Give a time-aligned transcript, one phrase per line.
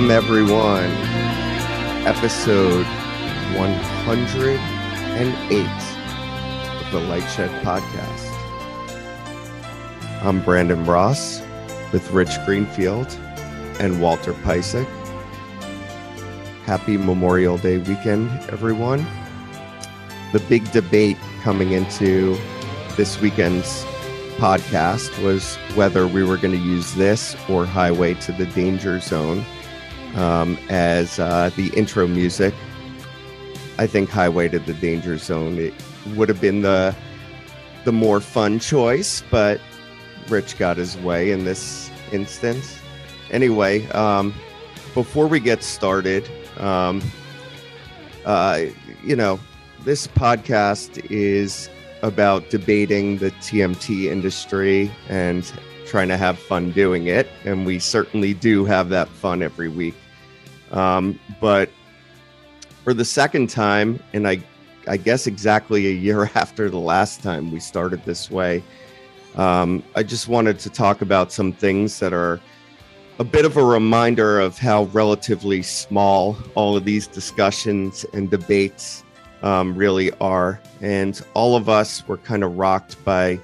[0.00, 0.90] Welcome, everyone.
[2.06, 2.86] Episode
[3.58, 4.56] 108
[6.80, 8.30] of the Lightshed Podcast.
[10.22, 11.42] I'm Brandon Ross
[11.92, 13.14] with Rich Greenfield
[13.78, 14.88] and Walter Piecyk.
[16.64, 19.06] Happy Memorial Day weekend, everyone.
[20.32, 22.38] The big debate coming into
[22.96, 23.84] this weekend's
[24.38, 29.44] podcast was whether we were going to use this or Highway to the Danger Zone
[30.16, 32.54] um, as uh, the intro music.
[33.78, 35.74] I think Highway to the Danger Zone it
[36.14, 36.94] would have been the
[37.84, 39.60] the more fun choice, but
[40.28, 42.78] Rich got his way in this instance.
[43.30, 44.34] Anyway, um,
[44.94, 47.00] before we get started, um,
[48.26, 48.64] uh,
[49.02, 49.40] you know,
[49.84, 51.70] this podcast is
[52.02, 55.50] about debating the TMT industry and
[55.90, 57.28] trying to have fun doing it.
[57.44, 59.96] And we certainly do have that fun every week.
[60.70, 61.68] Um, but
[62.84, 64.40] for the second time, and I,
[64.86, 68.62] I guess exactly a year after the last time we started this way,
[69.34, 72.40] um, I just wanted to talk about some things that are
[73.18, 79.04] a bit of a reminder of how relatively small all of these discussions and debates
[79.42, 80.60] um, really are.
[80.80, 83.40] And all of us were kind of rocked by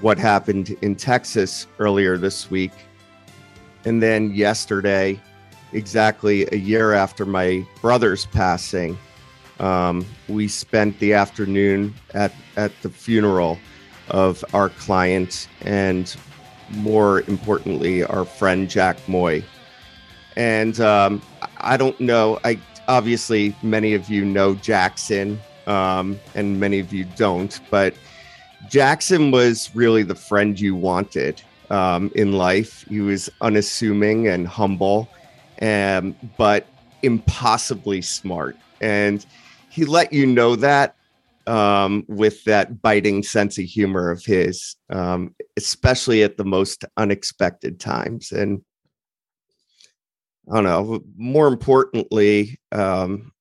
[0.00, 2.72] what happened in Texas earlier this week.
[3.84, 5.20] And then yesterday,
[5.72, 8.98] exactly a year after my brother's passing,
[9.58, 13.58] um, we spent the afternoon at, at the funeral
[14.08, 16.16] of our client and
[16.70, 19.44] more importantly, our friend Jack Moy.
[20.36, 21.20] And um,
[21.58, 27.04] I don't know, I obviously many of you know Jackson, um, and many of you
[27.16, 27.94] don't, but
[28.68, 32.84] Jackson was really the friend you wanted um, in life.
[32.88, 35.08] He was unassuming and humble,
[35.62, 36.66] um, but
[37.02, 39.24] impossibly smart, and
[39.70, 40.96] he let you know that
[41.46, 47.80] um, with that biting sense of humor of his, um, especially at the most unexpected
[47.80, 48.30] times.
[48.30, 48.62] And
[50.50, 51.02] I don't know.
[51.16, 53.32] More importantly, um,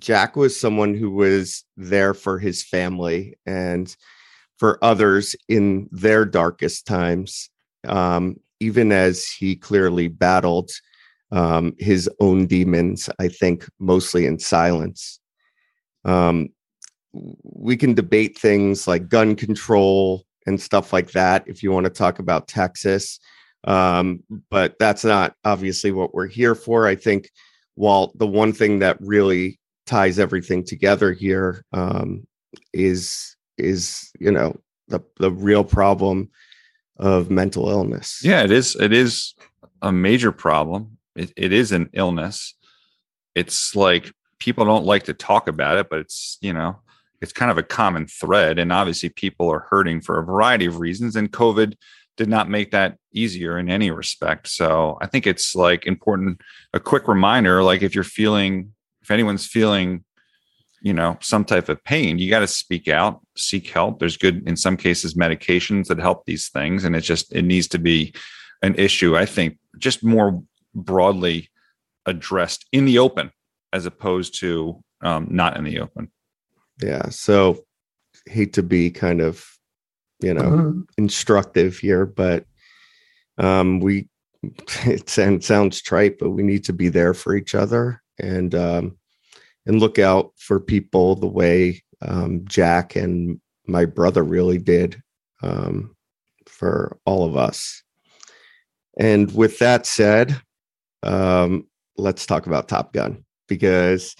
[0.00, 3.94] Jack was someone who was there for his family and
[4.58, 7.50] for others in their darkest times,
[7.86, 10.70] um, even as he clearly battled
[11.32, 15.20] um, his own demons, I think mostly in silence.
[16.04, 16.50] Um,
[17.42, 21.90] we can debate things like gun control and stuff like that if you want to
[21.90, 23.18] talk about Texas.
[23.64, 26.86] Um, but that's not obviously what we're here for.
[26.86, 27.30] I think,
[27.74, 32.26] Walt, the one thing that really ties everything together here um,
[32.72, 34.58] is is you know
[34.88, 36.30] the the real problem
[36.98, 38.20] of mental illness.
[38.22, 38.76] Yeah, it is.
[38.76, 39.34] It is
[39.82, 40.98] a major problem.
[41.14, 42.54] It, it is an illness.
[43.34, 46.76] It's like people don't like to talk about it, but it's you know
[47.20, 50.78] it's kind of a common thread, and obviously people are hurting for a variety of
[50.78, 51.74] reasons, and COVID
[52.16, 54.48] did not make that easier in any respect.
[54.48, 56.40] So I think it's like important,
[56.72, 60.04] a quick reminder, like if you're feeling, if anyone's feeling,
[60.80, 63.98] you know, some type of pain, you got to speak out, seek help.
[63.98, 66.84] There's good, in some cases, medications that help these things.
[66.84, 68.14] And it just, it needs to be
[68.62, 70.42] an issue, I think, just more
[70.74, 71.50] broadly
[72.04, 73.30] addressed in the open
[73.72, 76.10] as opposed to um, not in the open.
[76.82, 77.08] Yeah.
[77.08, 77.64] So
[78.26, 79.44] hate to be kind of
[80.20, 80.80] you know mm-hmm.
[80.98, 82.44] instructive here but
[83.38, 84.08] um we
[84.86, 88.96] it sounds trite but we need to be there for each other and um
[89.66, 95.02] and look out for people the way um jack and my brother really did
[95.42, 95.94] um
[96.46, 97.82] for all of us
[98.98, 100.40] and with that said
[101.02, 101.66] um
[101.96, 104.14] let's talk about top gun because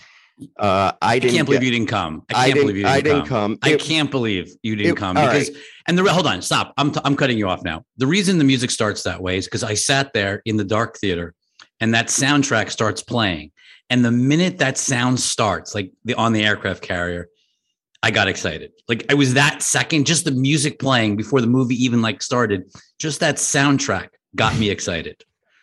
[0.59, 1.33] Uh, I I didn't.
[1.33, 2.23] I can't believe you didn't come.
[2.29, 2.61] I I can't didn't.
[2.67, 3.53] believe you didn't didn't come.
[3.53, 3.59] come.
[3.63, 5.51] I It- can't believe you didn't it- come because
[5.89, 6.75] and the hold on, stop.
[6.77, 7.85] I'm t- I'm cutting you off now.
[7.97, 10.99] The reason the music starts that way is because I sat there in the dark
[10.99, 11.33] theater
[11.81, 13.51] and that soundtrack starts playing.
[13.89, 17.29] And the minute that sound starts, like the on the aircraft carrier,
[18.03, 18.73] I got excited.
[18.89, 22.73] Like I was that second, just the music playing before the movie even like started,
[22.99, 25.23] just that soundtrack got me excited.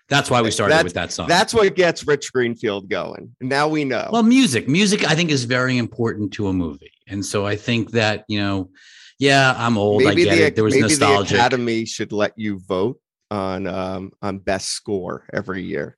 [0.10, 1.28] That's why we started That's- with that song.
[1.28, 3.36] That's what gets Rich Greenfield going.
[3.42, 4.10] Now we know.
[4.12, 7.92] Well, music, music, I think is very important to a movie, and so I think
[7.92, 8.70] that you know,
[9.20, 10.06] yeah, I'm old.
[10.06, 10.56] I get the, it.
[10.56, 11.34] There was maybe nostalgia.
[11.34, 13.00] the Academy should let you vote
[13.32, 15.98] on um, on best score every year.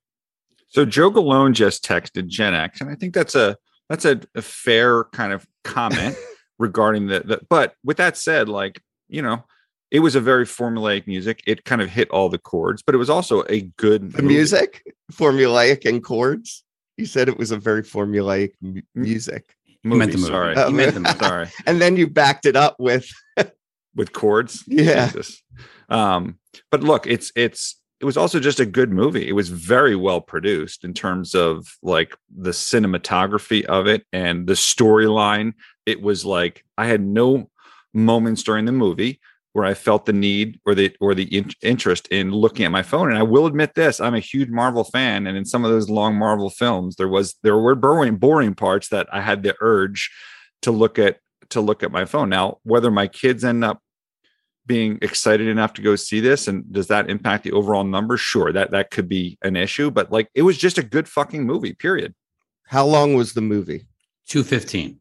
[0.75, 3.55] So Joe Galone just texted Gen X, and I think that's a
[3.89, 6.17] that's a, a fair kind of comment
[6.59, 7.41] regarding the, the.
[7.49, 9.45] But with that said, like you know,
[9.89, 11.41] it was a very formulaic music.
[11.47, 14.83] It kind of hit all the chords, but it was also a good The music,
[15.13, 16.65] formulaic and chords.
[16.97, 20.29] You said it was a very formulaic mu- music, Movie, meant the movie.
[20.31, 21.19] Sorry, Oh, he meant the movie.
[21.19, 21.47] sorry.
[21.65, 23.07] and then you backed it up with
[23.95, 24.63] with chords.
[24.67, 25.05] Yeah.
[25.05, 25.41] Jesus.
[25.87, 26.37] Um,
[26.69, 29.27] but look, it's it's it was also just a good movie.
[29.27, 34.53] It was very well produced in terms of like the cinematography of it and the
[34.53, 35.53] storyline.
[35.85, 37.49] It was like I had no
[37.93, 39.19] moments during the movie
[39.53, 42.83] where I felt the need or the or the in- interest in looking at my
[42.83, 43.09] phone.
[43.09, 45.89] And I will admit this: I'm a huge Marvel fan, and in some of those
[45.89, 50.11] long Marvel films, there was there were boring boring parts that I had the urge
[50.63, 51.19] to look at
[51.51, 52.27] to look at my phone.
[52.27, 53.79] Now, whether my kids end up
[54.67, 58.51] being excited enough to go see this and does that impact the overall numbers sure
[58.51, 61.73] that that could be an issue but like it was just a good fucking movie
[61.73, 62.13] period
[62.67, 63.87] how long was the movie?
[64.27, 64.99] Two fifteen.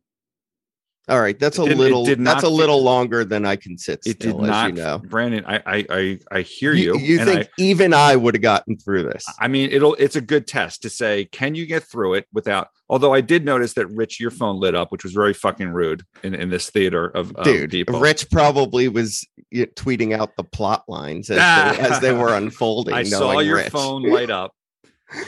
[1.09, 2.07] All right, that's It a little.
[2.07, 4.99] That's a little longer than I can sit it still, did not you know.
[4.99, 8.79] brandon i i i, I hear you, You, you think even I would have gotten
[8.79, 9.25] through this?
[9.39, 12.27] I, I mean it'll it's a good test to say can you get through it
[12.33, 15.69] without although i did notice that rich your phone lit up which was very fucking
[15.69, 20.45] rude in, in this theater of, of Dude, people Rich probably was tweeting out the
[20.45, 22.95] plot lines as, they, as they were unfolding.
[22.95, 23.71] I saw your Rich.
[23.71, 24.53] phone light up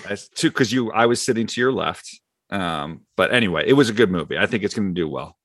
[0.08, 2.20] as too because you I was sitting to your left.
[2.50, 4.38] Um, but anyway, it was a good movie.
[4.38, 5.35] I think it's going to do well.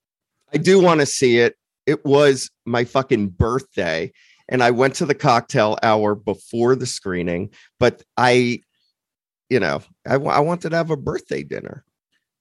[0.52, 1.56] I do want to see it.
[1.86, 4.12] It was my fucking birthday,
[4.48, 7.50] and I went to the cocktail hour before the screening.
[7.80, 8.60] But I,
[9.50, 11.84] you know, I, I wanted to have a birthday dinner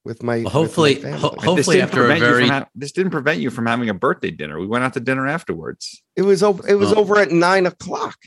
[0.06, 0.36] with my.
[0.38, 2.68] Well, with my hopefully- ho- This Hopefully didn't after a prevent you from very- ha-
[2.76, 4.60] this didn't prevent you from having a birthday dinner.
[4.60, 6.04] We went out to dinner afterwards.
[6.16, 6.68] it was over.
[6.68, 8.18] It was Well- over at nine o'clock.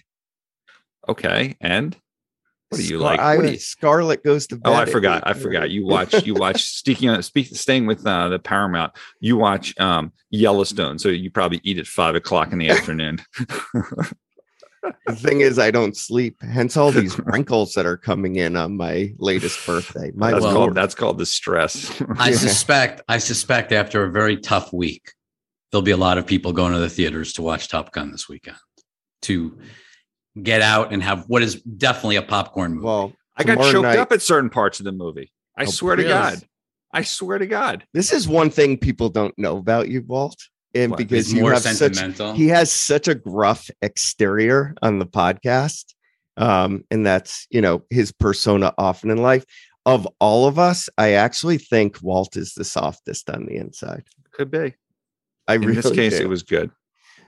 [1.09, 1.97] Okay, and
[2.75, 3.21] what do you Scar- like?
[3.21, 4.71] I, What do you- Scarlett goes to bed.
[4.71, 5.23] Oh, I forgot.
[5.27, 5.71] I forgot.
[5.71, 6.27] You watch.
[6.27, 6.63] You watch.
[6.77, 10.99] Speaking of speak, staying with uh, the Paramount, you watch um, Yellowstone.
[10.99, 13.21] So you probably eat at five o'clock in the afternoon.
[15.07, 16.37] The thing is, I don't sleep.
[16.43, 20.11] Hence all these wrinkles that are coming in on my latest birthday.
[20.15, 22.03] My that's Well- called that's called the stress.
[22.19, 22.37] I Yeah.
[22.37, 23.01] suspect.
[23.09, 25.13] I suspect after a very tough week,
[25.71, 28.29] there'll be a lot of people going to the theaters to watch Top Gun this
[28.29, 28.59] weekend
[29.23, 29.59] to
[30.43, 32.85] get out and have what is definitely a popcorn movie.
[32.85, 35.33] Well, I got choked night- up at certain parts of the movie.
[35.57, 36.09] I Oh, swear really?
[36.09, 36.39] to God.
[36.93, 37.85] I swear to God.
[37.93, 40.37] This is one thing people don't know about you, Walt.
[40.75, 40.99] And What?
[40.99, 41.99] because He's you more have such
[42.37, 45.85] he has such a gruff exterior on the podcast.
[46.37, 49.45] Um, and that's you know his persona often in life.
[49.87, 54.05] Of all of us, I actually think Walt is the softest on the inside.
[54.33, 54.75] Could be.
[55.47, 56.25] I In really this case, do.
[56.25, 56.71] it was good.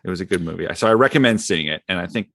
[0.04, 0.66] It was a good movie.
[0.74, 1.82] So I recommend seeing it.
[1.88, 2.28] And I think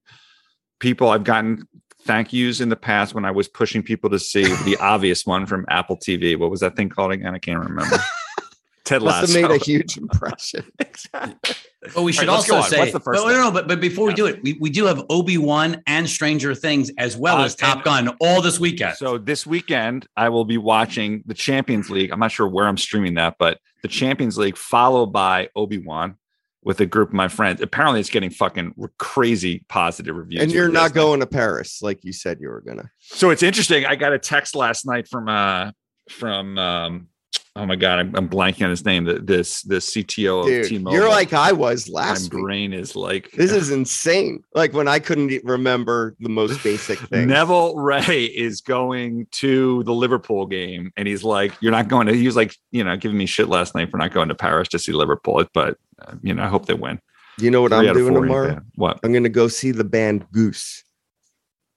[0.82, 1.66] people I've gotten
[2.02, 5.46] thank yous in the past when I was pushing people to see the obvious one
[5.46, 6.38] from Apple TV.
[6.38, 7.34] What was that thing called again?
[7.34, 7.98] I can't remember.
[8.84, 9.40] Ted must Lasso.
[9.42, 10.66] have made a huge impression.
[10.80, 11.56] exactly.
[11.94, 13.80] But we should All right, also say, What's the first but, no, no, but, but
[13.80, 17.38] before we do it, we, we do have Obi Wan and Stranger Things as well
[17.38, 18.98] Uh, as Top and- Gun all this weekend.
[18.98, 22.12] So this weekend, I will be watching the Champions League.
[22.12, 26.18] I'm not sure where I'm streaming that, but the Champions League followed by Obi Wan
[26.64, 27.62] with a group of my friends.
[27.62, 30.44] Apparently, it's getting fucking crazy positive reviews.
[30.44, 32.90] and you're not going to Paris like you said you were gonna.
[33.00, 33.86] So it's interesting.
[33.86, 35.72] I got a text last night from uh
[36.10, 37.08] from um
[37.56, 39.06] oh my god, I'm, I'm blanking on his name.
[39.06, 40.98] The this the CTO of T-Mobile.
[40.98, 42.44] you're like I was my last week.
[42.44, 44.44] brain is like This is insane.
[44.54, 47.28] Like when I couldn't remember the most basic things.
[47.28, 52.14] Neville Ray is going to the Liverpool game, and he's like, "You're not going to."
[52.14, 54.70] He was like, you know, giving me shit last night for not going to Paris
[54.70, 55.44] to see Liverpool.
[55.54, 55.78] But
[56.22, 57.00] you know, I hope they win.
[57.40, 58.56] You know what Three I'm doing tomorrow?
[58.56, 58.64] bad.
[58.76, 59.00] What?
[59.04, 60.84] I'm going to go see the band Goose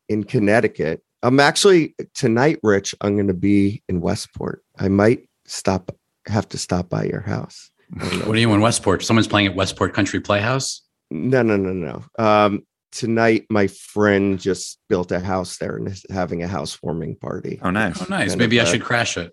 [0.09, 1.03] in Connecticut.
[1.23, 2.95] I'm actually tonight, Rich.
[3.01, 4.63] I'm going to be in Westport.
[4.79, 5.95] I might stop,
[6.27, 7.71] have to stop by your house.
[7.99, 8.27] I don't know.
[8.27, 9.03] what are you in Westport?
[9.05, 10.83] Someone's playing at Westport Country Playhouse.
[11.11, 12.05] No, no, no, no.
[12.19, 17.59] Um, tonight, my friend just built a house there and is having a housewarming party.
[17.63, 18.03] Oh, nice.
[18.03, 18.31] Oh, nice.
[18.31, 19.33] Kind Maybe of, I uh, should crash it.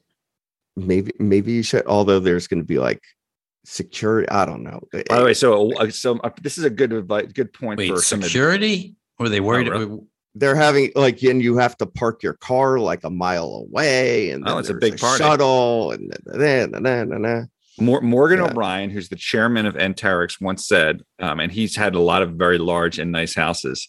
[0.75, 1.86] maybe maybe you should.
[1.88, 3.01] Although there's going to be like
[3.65, 4.27] security.
[4.30, 4.82] I don't know.
[5.10, 7.89] By the way, so uh, so uh, this is a good advice, good point Wait,
[7.89, 8.96] for security?
[9.20, 9.68] Or are they worried?
[9.68, 10.00] really?
[10.36, 14.44] they're having like and you have to park your car like a mile away and
[14.48, 15.22] Oh, then it's a there's big party.
[15.22, 17.50] shuttle and then and then and then
[17.80, 18.46] Morgan Yeah.
[18.46, 22.34] O'Brien, who's the chairman of Anterix, once said, um, and he's had a lot of
[22.34, 23.88] very large and nice houses.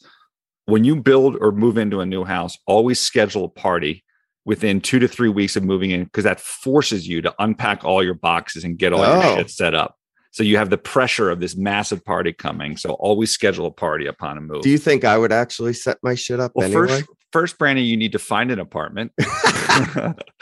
[0.64, 4.04] When you build or move into a new house, always schedule a party
[4.44, 8.02] within two to three weeks of moving in because that forces you to unpack all
[8.02, 9.22] your boxes and get all Oh.
[9.22, 9.96] your shit set up.
[10.32, 12.76] So you have the pressure of this massive party coming.
[12.76, 14.62] So always schedule a party upon a move.
[14.62, 17.84] do you think i would actually set my shit up well, anyway first, first, Brandon,
[17.84, 19.12] you need to find an apartment.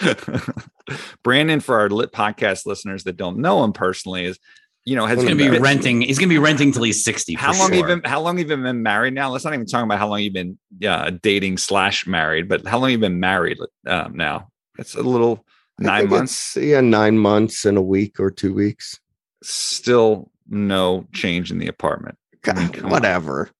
[1.22, 4.38] Brandon, for our lit podcast listeners that don't know him personally, is
[4.84, 6.00] you know has He's gonna be the- renting.
[6.02, 7.34] He's gonna be renting till he's sixty.
[7.34, 7.76] How long sure.
[7.76, 8.02] you been?
[8.04, 9.30] How long you been been married now?
[9.30, 12.78] Let's not even talk about how long you've been uh, dating slash married, but how
[12.78, 14.48] long you been married um, now?
[14.78, 15.44] It's a little
[15.78, 16.56] nine months.
[16.56, 19.00] yeah nine months and a week or two weeks
[19.42, 22.18] Still no change in the apartment.
[22.46, 22.90] I mean, God, come on.
[22.90, 23.50] whatever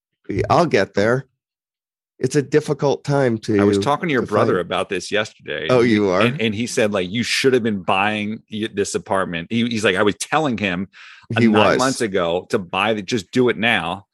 [0.49, 1.27] i'll get there
[2.21, 5.11] it's a difficult time to I was talking to your to brother find- about this
[5.11, 5.67] yesterday.
[5.71, 8.43] oh you are and, and he said like you should have been buying
[8.75, 9.49] this apartment.
[9.51, 10.89] He, he's like I was telling him
[11.39, 14.07] he nine was months ago to buy the just do it now.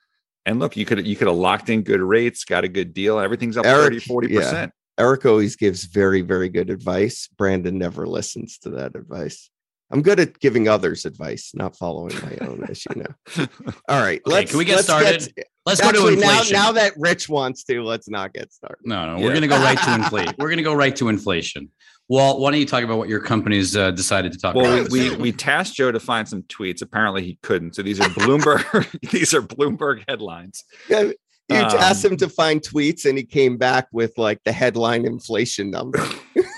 [0.46, 3.18] And look, you could you could have locked in good rates, got a good deal.
[3.18, 4.40] Everything's up Eric, 30, 40 yeah.
[4.40, 4.72] percent.
[4.98, 9.50] eric always gives very very good advice brandon never listens to that advice
[9.90, 13.46] i'm good at giving others advice not following my own as you know
[13.90, 15.34] all right Okay, can we get let's started?
[15.66, 16.52] Let's go to Actually, now, inflation.
[16.54, 18.78] now that Rich wants to, let's not get started.
[18.84, 19.24] no, no, Yeah.
[19.26, 20.34] we're gonna go right to inflation.
[20.38, 21.70] We're gonna go right to inflation.
[22.08, 24.90] Walt, why don't you talk about what your company's uh, decided to talk Well, about?
[24.92, 26.80] we, we we tasked Joe to find some tweets.
[26.82, 27.74] Apparently, he couldn't.
[27.74, 29.00] So these are Bloomberg.
[29.10, 30.62] these are Bloomberg headlines.
[30.88, 31.00] Yeah,
[31.48, 35.04] You Um, asked him to find tweets, and he came back with like the headline
[35.04, 35.98] inflation number.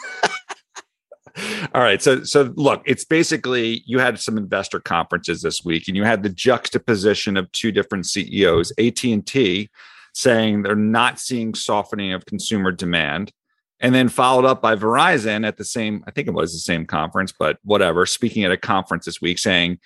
[1.75, 2.01] All right.
[2.01, 6.23] So so look, it's basically you had some investor conferences this week, and you had
[6.23, 9.71] the juxtaposition of two different CEOs, AT and T,
[10.15, 13.33] saying they're not seeing softening of consumer demand,
[13.81, 16.87] and then followed up by Verizon at the same, I think it was the same
[16.87, 19.79] conference, but whatever, speaking at a conference this week, saying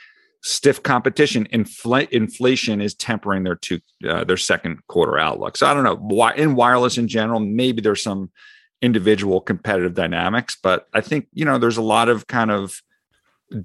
[0.43, 5.57] stiff competition, infl- inflation is tempering their two uh, their second quarter outlook.
[5.57, 8.31] So I don't know why in wireless in general, maybe there's some
[8.83, 12.83] individual competitive dynamics but i think you know there's a lot of kind of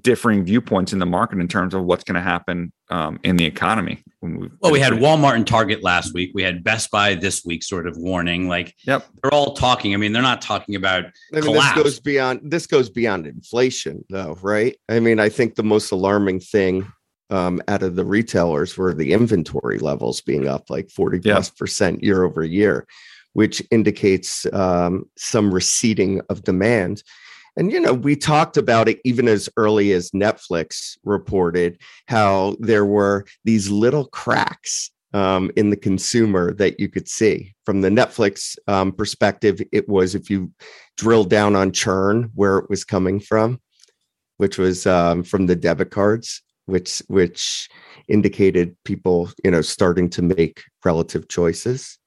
[0.02, 3.44] differing viewpoints in the market in terms of what's going to happen um, in the
[3.46, 6.30] economy when we've well, we had pretty- Walmart and Target last week.
[6.34, 8.48] We had Best Buy this week, sort of warning.
[8.48, 9.06] Like, Yep.
[9.22, 9.94] they're all talking.
[9.94, 11.74] I mean, they're not talking about I mean, Collapse.
[11.76, 14.76] this goes beyond this goes beyond inflation, though, right?
[14.90, 16.86] I mean, I think the most alarming thing
[17.30, 21.34] um, out of the retailers were the inventory levels being up like forty Yeah.
[21.36, 22.86] plus percent year over year,
[23.32, 27.02] which indicates um, some receding of demand.
[27.56, 32.86] And you know, we talked about it even as early as Netflix reported how there
[32.86, 38.56] were these little cracks um, in the consumer that you could see from the Netflix
[38.68, 39.60] um, perspective.
[39.72, 40.52] It was if you
[40.96, 43.60] drill down on churn where it was coming from,
[44.36, 47.68] which was um, from the debit cards, which which
[48.08, 51.97] indicated people you know starting to make relative choices.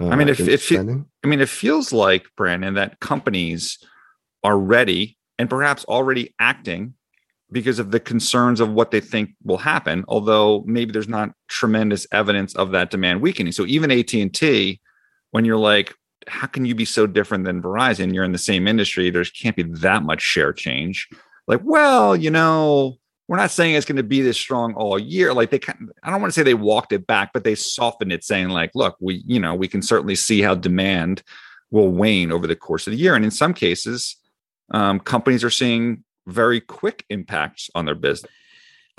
[0.00, 0.78] I mean, uh, if- if you-
[1.22, 3.78] i mean it feels like brandon that companies
[4.42, 6.94] are ready and perhaps already acting
[7.52, 12.06] because of the concerns of what they think will happen although maybe there's not tremendous
[12.12, 13.52] evidence of that demand weakening.
[13.52, 14.80] So even at&t
[15.32, 15.94] when you're like
[16.28, 18.12] how can you be so different than verizon?
[18.14, 19.08] You're in the same industry.
[19.10, 21.08] There can't be that much share change.
[21.48, 22.96] Like well you know
[23.30, 26.10] we're not saying it's going to be this strong all year like they kind i
[26.10, 28.96] don't want to say they walked it back but they softened it saying like look
[29.00, 31.22] we you know we can certainly see how demand
[31.70, 34.16] will wane over the course of the year and in some cases
[34.72, 38.30] um, companies are seeing very quick impacts on their business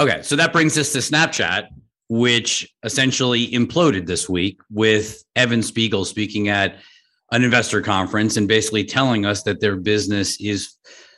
[0.01, 1.67] Okay, so that brings us to Snapchat,
[2.09, 6.77] which essentially imploded this week with Evan Spiegel speaking at
[7.31, 10.73] an investor conference and basically telling us that their business is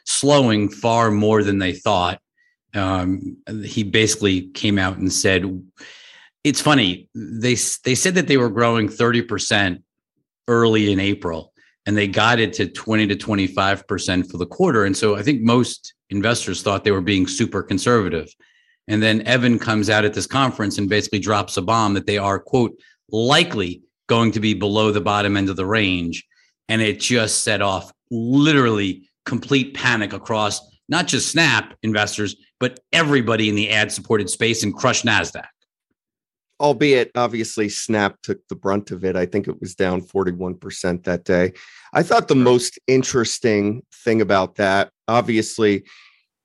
[0.05, 2.19] slowing far more than they thought.
[2.75, 5.45] Um, he basically came out and said,
[6.43, 7.09] "It's funny.
[7.13, 9.83] They they said that they were growing thirty percent
[10.47, 11.53] early in April,
[11.85, 14.85] and they got it to twenty to twenty five percent for the quarter.
[14.85, 18.27] And so I think most investors thought they were being super conservative."
[18.87, 22.17] And then Evan comes out at this conference and basically drops a bomb that they
[22.17, 22.77] are, quote,
[23.09, 26.25] likely going to be below the bottom end of the range.
[26.67, 33.49] And it just set off literally complete panic across not just Snap investors, but everybody
[33.49, 35.43] in the ad supported space and crushed NASDAQ.
[36.61, 39.17] albeit obviously Snap took the brunt of it.
[39.17, 41.51] I think it was down 41% that day.
[41.91, 45.83] I thought the most interesting thing about that obviously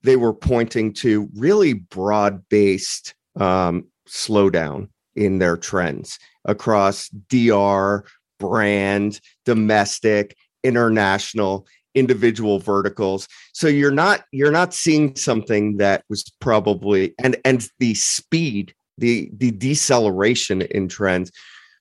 [0.03, 8.05] they were pointing to really broad based um, slowdown in their trends across DR,
[8.41, 13.29] brand, domestic, international, individual verticals.
[13.53, 19.31] So you're not you're not seeing something that was probably and and the speed, the
[19.37, 21.31] the deceleration in trends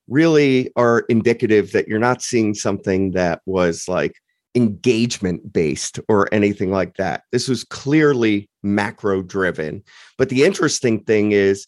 [0.08, 4.16] really are indicative that you're not seeing something that was like
[4.56, 7.24] engagement based or anything like that.
[7.32, 9.84] This was clearly macro driven.
[10.18, 11.68] But the interesting thing is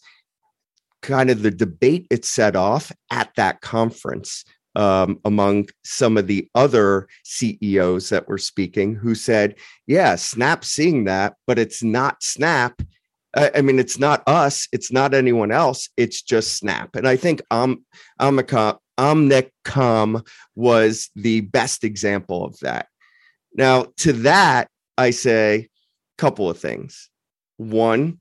[1.02, 4.44] kind of the debate it set off at that conference
[4.76, 11.04] um, among some of the other CEOs that were speaking who said, yeah, Snap seeing
[11.04, 12.80] that, but it's not Snap.
[13.34, 14.66] I mean, it's not us.
[14.72, 15.88] It's not anyone else.
[15.96, 16.96] It's just Snap.
[16.96, 17.82] And I think Omnicom
[20.56, 22.88] was the best example of that.
[23.54, 25.68] Now, to that, I say a
[26.18, 27.08] couple of things.
[27.56, 28.18] One,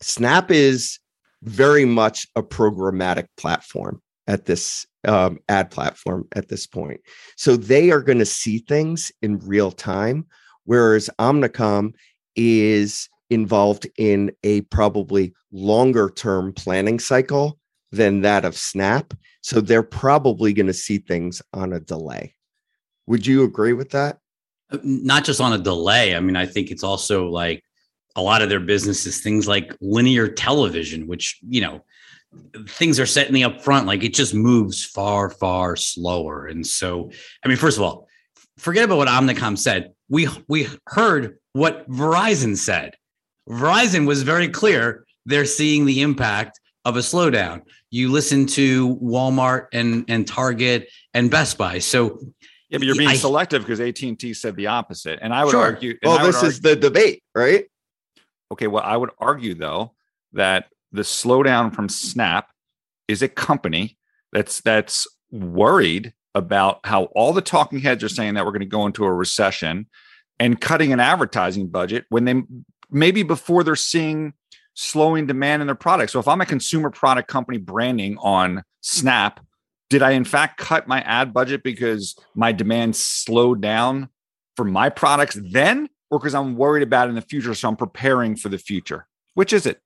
[0.00, 0.98] Snap is
[1.42, 7.00] very much a programmatic platform at this um, ad platform at this point.
[7.36, 10.26] So they are going to see things in real time,
[10.64, 11.94] whereas Omnicom
[12.36, 17.58] is involved in a probably longer term planning cycle
[17.92, 19.14] than that of Snap.
[19.40, 22.34] So they're probably going to see things on a delay.
[23.06, 24.18] Would you agree with that?
[24.70, 26.16] Uh, not just on a delay.
[26.16, 27.62] I mean, I think it's also like
[28.16, 31.84] a lot of their businesses, things like linear television, which, you know,
[32.68, 36.46] things are set in the upfront, like it just moves far, far slower.
[36.46, 37.10] And so,
[37.44, 38.08] I mean, first of all,
[38.58, 39.92] forget about what Omnicom said.
[40.08, 42.96] We we heard what Verizon said.
[43.48, 47.62] Verizon was very clear they're seeing the impact of a slowdown.
[47.90, 51.78] You listen to Walmart and and Target and Best Buy.
[51.78, 52.20] So
[52.68, 55.44] yeah, but you're being I, selective because AT and T said the opposite, and I
[55.44, 55.60] would sure.
[55.60, 55.96] argue.
[56.02, 57.66] Well, this argue, is the debate, right?
[58.50, 59.94] Okay, well, I would argue though
[60.32, 62.48] that the slowdown from Snap
[63.08, 63.98] is a company
[64.32, 68.66] that's that's worried about how all the talking heads are saying that we're going to
[68.66, 69.86] go into a recession
[70.38, 72.42] and cutting an advertising budget when they
[72.90, 74.32] maybe before they're seeing
[74.74, 76.12] slowing demand in their products.
[76.12, 79.40] So if I'm a consumer product company branding on Snap,
[79.90, 84.08] did I in fact cut my ad budget because my demand slowed down
[84.56, 88.36] for my products then or because I'm worried about in the future so I'm preparing
[88.36, 89.06] for the future?
[89.34, 89.80] Which is it?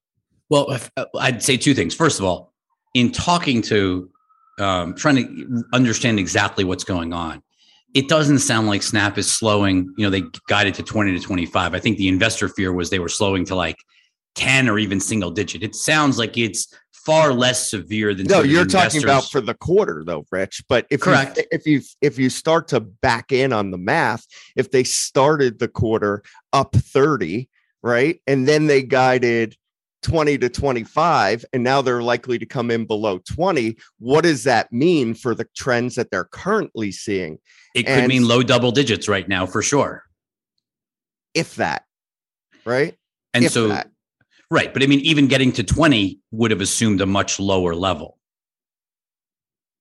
[0.51, 1.95] Well, uh, I'd say two things.
[1.95, 2.53] First of all,
[2.95, 4.11] in talking to,
[4.59, 7.43] um, trying to understand exactly what's going on,
[7.95, 9.93] it doesn't sound like Snap is slowing.
[9.97, 11.75] You know, they guided to 20 to 25.
[11.75, 13.77] I think the investor fear was they were slowing to like
[14.35, 15.63] 10 or even single digit.
[15.63, 16.73] It sounds like it's
[17.09, 21.01] far less severe than no you're talking about for the quarter though rich but if
[21.01, 24.85] correct you, if you if you start to back in on the math if they
[24.85, 27.49] started the quarter up 30
[27.83, 29.57] right and then they guided
[30.09, 34.73] 20 to 25 and now they're likely to come in below 20 what does that
[34.73, 37.39] mean for the trends that they're currently seeing?
[37.75, 40.05] It could and mean low double digits right now for sure.
[41.35, 41.85] If that
[42.65, 42.97] right?
[43.35, 43.91] And if so that.
[44.51, 48.17] right but i mean even getting to 20 would have assumed a much lower level.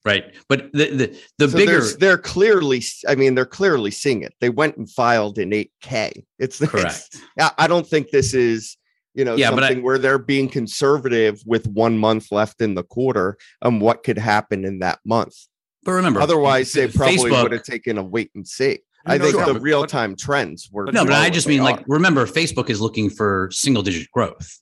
[0.05, 4.33] Right but the the, the so bigger they're clearly i mean they're clearly seeing it.
[4.41, 7.15] They went and filed in 8k it's correct.
[7.37, 8.77] It's, i don't think this is
[9.17, 12.83] you know, yeah, something I, where they're being conservative with one month left in the
[12.83, 15.35] quarter and what could happen in that month.
[15.83, 18.79] But remember, otherwise they probably Facebook, would have taken a wait and see.
[19.07, 21.63] I think sure, the real time trends were no, but I just mean are.
[21.63, 24.59] like remember, Facebook is looking for single digit growth,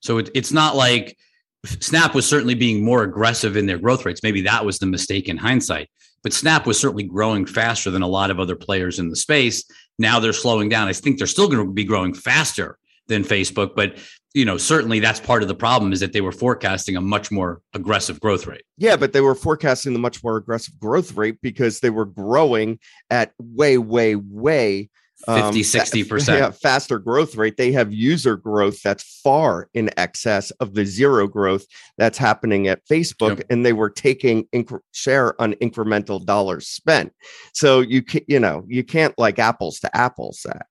[0.00, 1.18] so it, it's not like
[1.66, 4.22] Snap was certainly being more aggressive in their growth rates.
[4.22, 5.90] Maybe that was the mistake in hindsight.
[6.22, 9.64] But Snap was certainly growing faster than a lot of other players in the space.
[9.98, 10.88] Now they're slowing down.
[10.88, 12.78] I think they're still going to be growing faster
[13.10, 13.74] than Facebook.
[13.76, 13.98] But
[14.32, 17.32] you know, certainly that's part of the problem is that they were forecasting a much
[17.32, 18.62] more aggressive growth rate.
[18.78, 22.78] Yeah, but they were forecasting the much more aggressive growth rate because they were growing
[23.10, 24.88] at way, way, way
[25.26, 26.28] 50, 60%.
[26.28, 27.56] Um, yeah, faster growth rate.
[27.56, 31.66] They have user growth that's far in excess of the zero growth
[31.98, 33.38] that's happening at Facebook.
[33.38, 33.46] Yep.
[33.50, 37.12] And they were taking inc- share on incremental dollars spent.
[37.52, 40.66] So you can, you know, you can't like apples to apples that,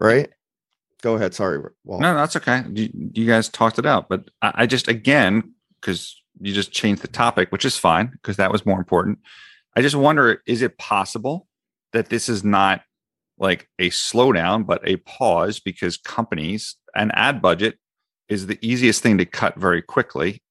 [0.00, 0.28] right?
[1.00, 1.34] Go ahead.
[1.34, 1.62] Sorry.
[1.84, 2.62] Well, no, that's okay.
[2.72, 7.02] You, you, guys talked it out, but I, I just again because you just changed
[7.02, 9.18] the topic, which is fine because that was more important.
[9.76, 11.46] I just wonder: is it possible
[11.92, 12.82] that this is not
[13.38, 17.78] like a slowdown, but a pause because companies and ad budget
[18.28, 20.42] is the easiest thing to cut very quickly.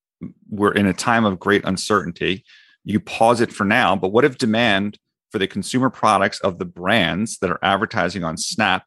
[0.50, 2.44] We're in a time of great uncertainty.
[2.84, 4.98] You pause it for now, but what if demand
[5.32, 8.84] for the consumer products of the brands that are advertising on Snap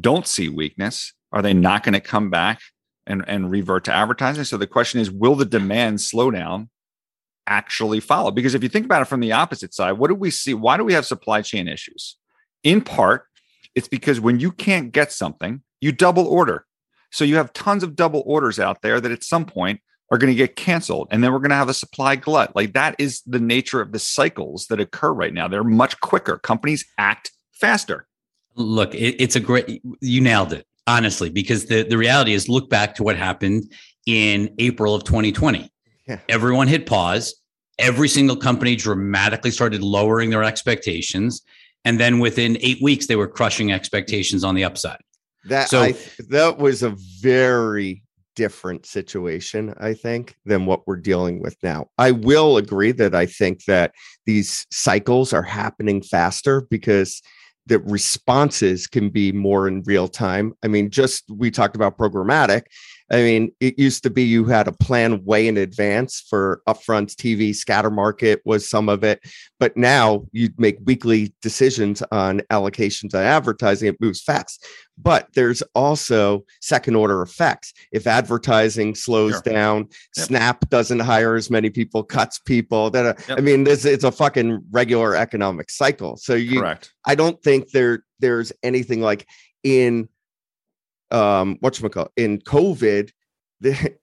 [0.00, 2.60] don't see weakness, are they not going to come back
[3.06, 4.44] and, and revert to advertising?
[4.44, 6.68] So the question is, will the demand slowdown
[7.46, 8.30] actually follow?
[8.30, 10.54] Because if you think about it from the opposite side, what do we see?
[10.54, 12.16] Why do we have supply chain issues?
[12.62, 13.26] In part,
[13.74, 16.64] it's because when you can't get something, you double order.
[17.10, 19.80] So you have tons of double orders out there that at some point
[20.10, 22.54] are going to get canceled and then we're going to have a supply glut.
[22.54, 25.48] Like that is the nature of the cycles that occur right now.
[25.48, 26.38] They're much quicker.
[26.38, 28.06] Companies act faster.
[28.56, 32.70] Look, it, it's a great, you nailed it, honestly, because the, the reality is look
[32.70, 33.72] back to what happened
[34.06, 35.70] in April of 2020.
[36.06, 36.20] Yeah.
[36.28, 37.34] Everyone hit pause.
[37.78, 41.42] Every single company dramatically started lowering their expectations.
[41.84, 45.00] And then within eight weeks, they were crushing expectations on the upside.
[45.46, 45.94] That so, I,
[46.30, 48.02] that was a very
[48.34, 51.88] different situation, I think, than what we're dealing with now.
[51.98, 53.92] I will agree that I think that
[54.26, 57.22] these cycles are happening faster because
[57.66, 60.54] the responses can be more in real time.
[60.62, 62.62] I mean, just we talked about programmatic.
[63.10, 67.14] I mean, it used to be you had a plan way in advance for upfront
[67.14, 69.20] TV, scatter market was some of it.
[69.60, 73.88] But now you make weekly decisions on allocations on advertising.
[73.88, 74.64] It moves fast.
[74.96, 77.74] But there's also second order effects.
[77.92, 79.42] If advertising slows sure.
[79.42, 80.26] down, yep.
[80.26, 82.90] Snap doesn't hire as many people, cuts people.
[82.90, 83.38] That yep.
[83.38, 86.16] I mean, this it's a fucking regular economic cycle.
[86.16, 86.92] So you, Correct.
[87.04, 89.26] I don't think there there's anything like
[89.62, 90.08] in
[91.14, 93.10] um what you call in covid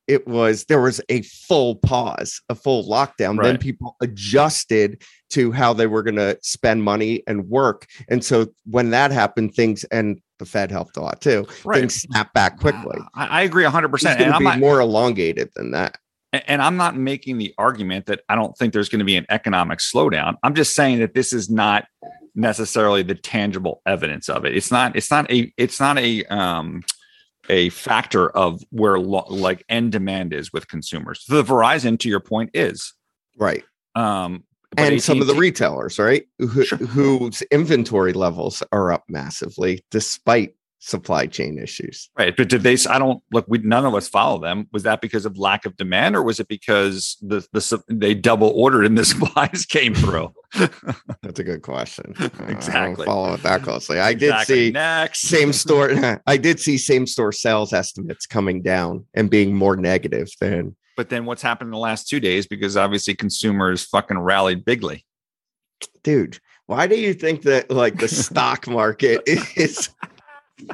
[0.07, 3.47] it was there was a full pause a full lockdown right.
[3.47, 8.47] then people adjusted to how they were going to spend money and work and so
[8.65, 11.81] when that happened things and the fed helped a lot too right.
[11.81, 15.99] things snapped back quickly i, I agree 100% and i'm not, more elongated than that
[16.33, 19.27] and i'm not making the argument that i don't think there's going to be an
[19.29, 21.85] economic slowdown i'm just saying that this is not
[22.35, 24.55] necessarily the tangible evidence of it.
[24.55, 24.95] It's not.
[24.95, 25.51] It's not a.
[25.57, 26.23] It's not a.
[26.25, 26.83] Um,
[27.51, 31.23] a factor of where lo- like end demand is with consumers.
[31.27, 32.93] The Verizon, to your point, is
[33.37, 33.63] right.
[33.93, 34.45] Um,
[34.77, 36.77] and AT&T, some of the retailers, right, Who, sure.
[36.77, 42.09] whose inventory levels are up massively despite supply chain issues.
[42.17, 42.35] Right.
[42.35, 44.67] But did they, I don't look, we, none of us follow them.
[44.73, 48.49] Was that because of lack of demand or was it because the, the, they double
[48.49, 50.33] ordered and the supplies came through?
[51.21, 52.15] That's a good question.
[52.41, 53.05] Uh, exactly.
[53.05, 53.99] follow it that closely.
[53.99, 54.55] I exactly.
[54.55, 55.21] did see Next.
[55.21, 56.19] same store.
[56.25, 60.75] I did see same store sales estimates coming down and being more negative than.
[60.97, 62.47] But then what's happened in the last two days?
[62.47, 65.05] Because obviously consumers fucking rallied bigly.
[66.03, 66.39] Dude,
[66.71, 69.89] why do you think that like the stock market is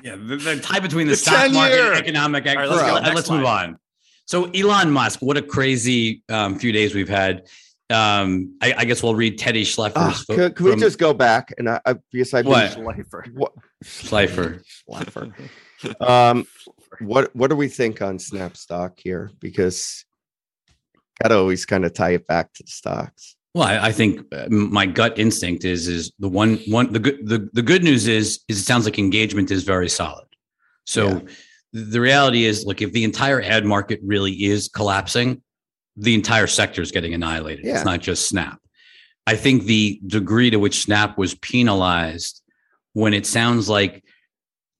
[0.03, 2.45] yeah, the, the tie between the, the stock market and economic.
[2.45, 3.77] All right, let's, go, let's move on.
[4.25, 7.47] So Elon Musk, what a crazy um, few days we've had.
[7.89, 10.29] Um, I, I, guess we'll read Teddy Schleifer's.
[10.29, 13.33] Uh, can, can we just go back and I, I guess I what Schleifer.
[13.33, 13.53] What
[13.85, 14.61] Schleifer.
[14.89, 16.01] Schleifer.
[16.01, 16.45] um,
[16.99, 19.31] what what do we think on Snap stock here?
[19.39, 20.03] Because
[21.23, 23.36] gotta always kind of tie it back to the stocks.
[23.57, 27.27] Well, I, I, think uh, my gut instinct is is the one one the good
[27.27, 30.27] the, the good news is is it sounds like engagement is very solid.
[30.85, 31.19] So yeah.
[31.73, 35.41] the reality is, look, if the entire ad market really is collapsing,
[35.95, 37.65] the entire sector is getting annihilated.
[37.65, 37.77] Yeah.
[37.77, 38.59] It's not just Snap.
[39.25, 42.43] I think the degree to which Snap was penalized
[42.93, 44.03] when it sounds like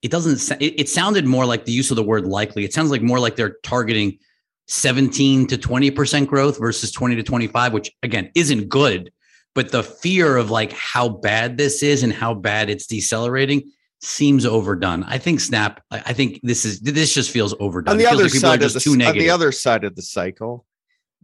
[0.03, 2.63] it doesn't it, it sounded more like the use of the word likely.
[2.63, 4.19] It sounds like more like they're targeting
[4.67, 9.11] 17 to 20% growth versus 20 to 25, which again isn't good.
[9.55, 14.45] But the fear of like how bad this is and how bad it's decelerating seems
[14.45, 15.03] overdone.
[15.03, 17.93] I think Snap, I think this is this just feels overdone.
[17.93, 20.65] On the other like side of the, on the other side of the cycle,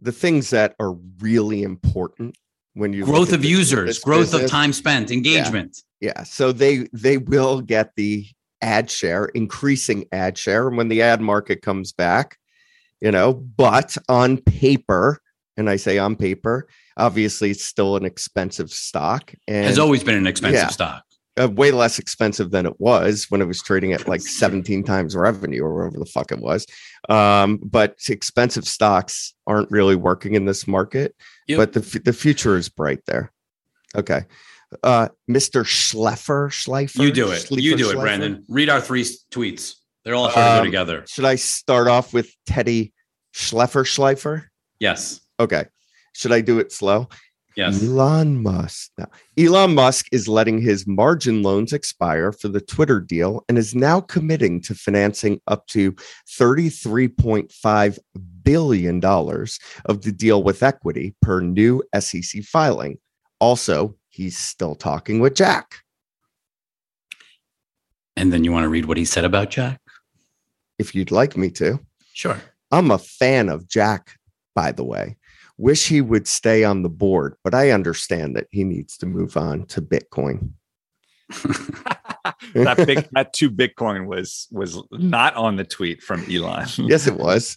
[0.00, 2.36] the things that are really important
[2.72, 5.82] when you growth of users, growth business, of time spent, engagement.
[6.00, 6.22] Yeah, yeah.
[6.24, 8.26] So they they will get the
[8.60, 10.66] ad share, increasing ad share.
[10.66, 12.38] And when the ad market comes back,
[13.04, 15.20] you know, but on paper,
[15.58, 20.16] and I say on paper, obviously it's still an expensive stock and has always been
[20.16, 21.04] an expensive yeah, stock.
[21.38, 25.14] Uh, way less expensive than it was when it was trading at like 17 times
[25.14, 26.66] revenue or whatever the fuck it was.
[27.10, 31.14] Um, but expensive stocks aren't really working in this market,
[31.46, 31.58] yep.
[31.58, 33.30] but the, f- the future is bright there.
[33.94, 34.22] Okay.
[34.82, 35.62] Uh, Mr.
[35.62, 37.02] Schleffer, Schleifer.
[37.02, 37.50] You do it.
[37.50, 38.44] you do it, Brandon.
[38.48, 39.74] Read our three tweets.
[40.04, 41.04] They're all sort of um, together.
[41.06, 42.93] Should I start off with Teddy
[43.34, 44.44] Schleffer Schleifer?
[44.78, 45.20] Yes.
[45.40, 45.64] Okay.
[46.14, 47.08] Should I do it slow?
[47.56, 47.82] Yes.
[47.84, 48.90] Elon Musk.
[48.98, 49.06] Now,
[49.38, 54.00] Elon Musk is letting his margin loans expire for the Twitter deal and is now
[54.00, 55.92] committing to financing up to
[56.28, 57.98] $33.5
[58.42, 62.98] billion of the deal with equity per new SEC filing.
[63.38, 65.76] Also, he's still talking with Jack.
[68.16, 69.80] And then you want to read what he said about Jack?
[70.78, 71.78] If you'd like me to.
[72.12, 72.40] Sure.
[72.74, 74.16] I'm a fan of Jack,
[74.54, 75.16] by the way.
[75.56, 79.36] Wish he would stay on the board, but I understand that he needs to move
[79.36, 80.50] on to Bitcoin.
[82.54, 86.66] that big that two Bitcoin was was not on the tweet from Elon.
[86.78, 87.56] yes, it was.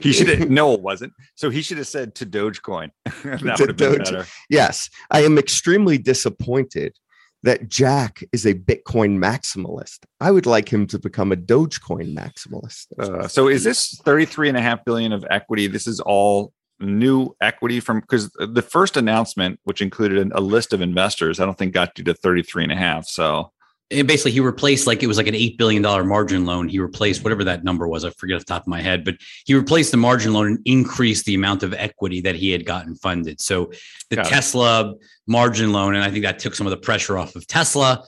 [0.00, 1.12] he should have no, it wasn't.
[1.34, 2.90] So he should have said to Dogecoin.
[3.24, 4.26] that would have been Doge- better.
[4.48, 6.94] Yes, I am extremely disappointed
[7.42, 10.00] that Jack is a Bitcoin maximalist.
[10.20, 12.86] I would like him to become a Dogecoin maximalist.
[12.98, 15.66] Uh, so is this 33 and a half billion of equity?
[15.66, 20.80] This is all new equity from because the first announcement, which included a list of
[20.80, 23.06] investors, I don't think got you to 33 and a half.
[23.06, 23.52] So
[23.90, 26.68] And basically, he replaced like it was like an $8 billion margin loan.
[26.68, 28.04] He replaced whatever that number was.
[28.04, 30.58] I forget off the top of my head, but he replaced the margin loan and
[30.64, 33.40] increased the amount of equity that he had gotten funded.
[33.40, 33.70] So
[34.10, 34.30] the Got it.
[34.30, 34.94] Tesla
[35.28, 38.04] margin loan, and I think that took some of the pressure off of Tesla.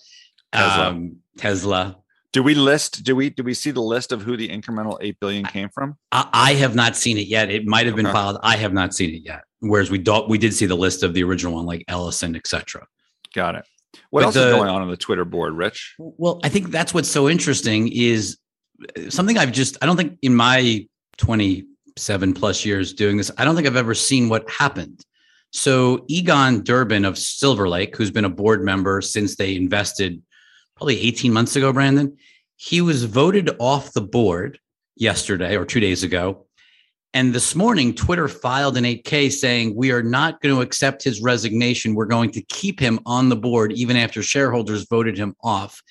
[0.53, 0.89] Tesla.
[0.89, 1.97] Um, Tesla.
[2.33, 5.21] do we list do we do we see the list of who the incremental 8
[5.21, 5.97] billion came from?
[6.11, 7.51] I, I have not seen it yet.
[7.53, 8.13] It might have been Okay.
[8.15, 8.39] filed.
[8.43, 9.43] I have not seen it yet.
[9.61, 12.47] Whereas we do, we did see the list of the original one, like Ellison, et
[12.49, 12.87] cetera.
[13.35, 13.65] Got it.
[14.11, 15.95] What But else the- is going on on the Twitter board, Rich?
[15.99, 18.39] Well, I think that's what's so interesting is
[18.97, 20.87] uh, something I've just, I don't think in my
[21.19, 25.05] 27 plus years doing this, I don't think I've ever seen what happened.
[25.51, 30.23] So, Egon Durban of Silver Lake, who's been a board member since they invested
[30.77, 32.17] probably 18 months ago, Brandon,
[32.57, 34.59] he was voted off the board
[34.97, 36.47] yesterday or two days ago.
[37.19, 41.21] And this morning, Twitter filed an 8K saying, We are not going to accept his
[41.21, 41.97] resignation.
[41.97, 45.83] We're going to keep him on the board even after shareholders voted him off.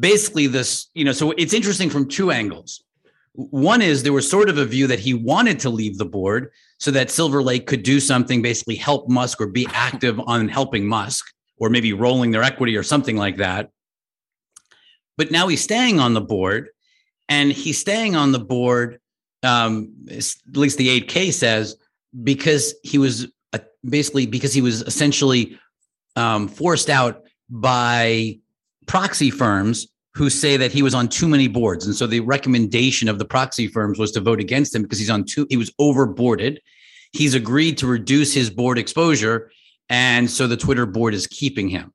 [0.00, 2.82] Basically, this, you know, so it's interesting from two angles.
[3.34, 6.50] One is there was sort of a view that he wanted to leave the board
[6.78, 10.86] so that Silver Lake could do something, basically help Musk or be active on helping
[10.86, 11.26] Musk
[11.58, 13.68] or maybe rolling their equity or something like that.
[15.18, 16.70] But now he's staying on the board
[17.28, 18.98] and he's staying on the board
[19.42, 20.24] um, at
[20.54, 21.76] least the 8K says,
[22.22, 25.58] because he was uh, basically because he was essentially
[26.16, 28.38] um, forced out by
[28.86, 33.08] proxy firms who say that he was on too many boards, and so the recommendation
[33.08, 35.70] of the proxy firms was to vote against him because he's on too he was
[35.80, 36.58] overboarded.
[37.12, 39.50] He's agreed to reduce his board exposure,
[39.88, 41.92] and so the Twitter board is keeping him.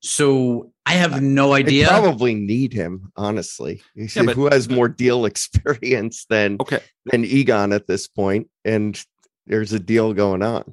[0.00, 1.86] So I have no They idea.
[1.88, 3.82] probably need him, honestly.
[3.94, 6.80] You see, but- who has more deal experience than Okay.
[7.06, 8.20] than Egon at this point?
[8.20, 9.02] point, and
[9.46, 10.64] there's a deal going on.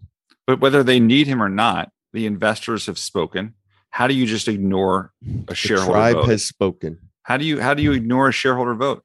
[0.48, 3.54] But whether they need him or not, the investors have spoken.
[3.92, 6.30] How do you just ignore a The shareholder tribe vote?
[6.30, 7.00] has spoken.
[7.24, 9.04] how do you how do you ignore a shareholder vote?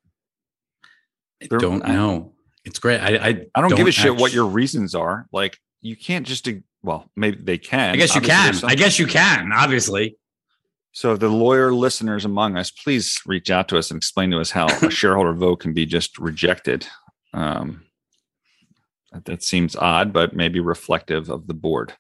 [1.43, 2.33] I They're- don't know.
[2.65, 3.01] It's great.
[3.01, 5.27] I I, I don't, give a shit what your reasons are.
[5.33, 6.49] Like you can't just
[6.83, 7.93] well, maybe they can.
[7.95, 8.71] I guess you Obviously, can.
[8.71, 9.53] I guess you can.
[9.53, 10.17] Obviously,
[10.93, 14.51] So the lawyer listeners among us, please reach out to us and explain to us
[14.51, 16.87] how a shareholder vote can be just rejected.
[17.33, 17.85] Um,
[19.13, 21.95] that- that seems odd, but maybe reflective of the board.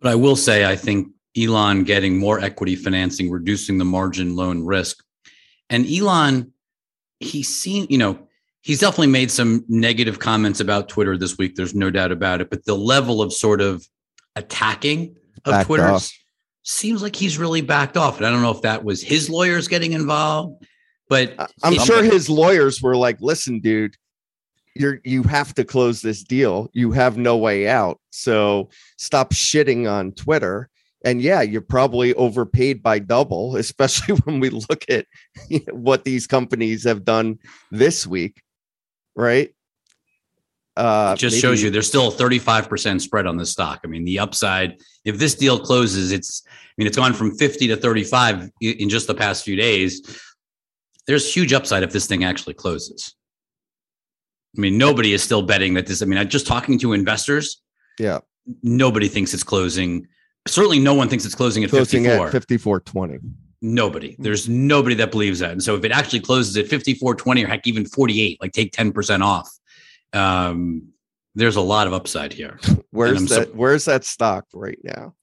[0.00, 4.64] but I will say I think Elon getting more equity financing, reducing the margin loan
[4.64, 5.02] risk,
[5.70, 6.52] and Elon,
[7.20, 7.86] he's seen.
[7.90, 8.28] You know,
[8.60, 11.56] he's definitely made some negative comments about Twitter this week.
[11.56, 12.50] There's no doubt about it.
[12.50, 13.84] But the level of sort of
[14.36, 16.10] attacking of Backed Twitter off.
[16.64, 18.16] Seems like he's really backed off.
[18.16, 20.66] And I don't know if that was his lawyers getting involved,
[21.08, 23.96] but I'm sure his lawyers were like, "Listen, dude,
[24.74, 26.68] you're you have to close this deal.
[26.72, 28.00] You have no way out.
[28.10, 30.68] So stop shitting on Twitter."
[31.04, 35.06] And yeah, you're probably overpaid by double, especially when we look at
[35.70, 37.38] what these companies have done
[37.70, 38.42] this week,
[39.14, 39.54] right?
[40.76, 43.80] Uh, it just shows you there's still a 35% spread on the stock.
[43.84, 47.68] I mean, the upside, if this deal closes, it's, I mean, it's gone from 50
[47.68, 50.20] to 35 in just the past few days.
[51.06, 53.14] There's huge upside if this thing actually closes.
[54.56, 57.62] I mean, nobody is still betting that this, I mean, I'm just talking to investors.
[57.98, 58.20] Yeah.
[58.62, 60.08] Nobody thinks it's closing.
[60.48, 62.28] Certainly no one thinks it's closing at closing 54.
[62.28, 63.20] at 54.20.
[63.62, 64.16] Nobody.
[64.18, 65.52] There's nobody that believes that.
[65.52, 69.24] And so if it actually closes at 54.20 or heck, even 48, like take 10%
[69.24, 69.50] off,
[70.14, 70.88] um,
[71.34, 72.58] there's a lot of upside here.
[72.90, 73.48] Where's that?
[73.48, 75.14] sup- where's that stock right now?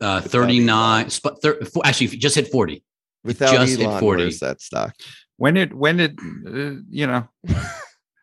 [0.00, 2.82] Uh, 39, sp- thir- fo- actually, if you just hit 40.
[3.24, 4.22] Without just hit 40.
[4.22, 4.94] where's that stock?
[5.36, 7.28] When did when did uh, you know?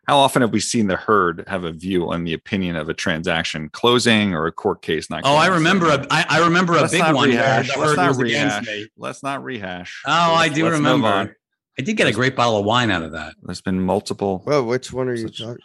[0.06, 2.94] How often have we seen the herd have a view on the opinion of a
[2.94, 5.22] transaction closing or a court case not?
[5.24, 7.72] Oh, I remember a, I, I remember a Let's big one rehash.
[7.72, 8.88] the Let's not rehash.
[8.96, 10.02] Let's not rehash.
[10.06, 11.36] Oh, I Let's- do remember.
[11.78, 13.34] I did get a great bottle of wine out of that.
[13.42, 14.42] There's been multiple.
[14.44, 15.58] Well, which one are you Such- talking?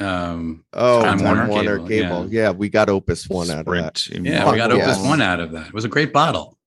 [0.00, 2.32] Um, Oh, Time Time Warner Warner, Cable, Cable.
[2.32, 2.50] Yeah.
[2.50, 3.98] we got Opus one out of that.
[3.98, 4.26] Sprint.
[4.26, 5.08] yeah, we got Opus yeah.
[5.08, 5.68] One out of that.
[5.68, 6.58] It was a great bottle.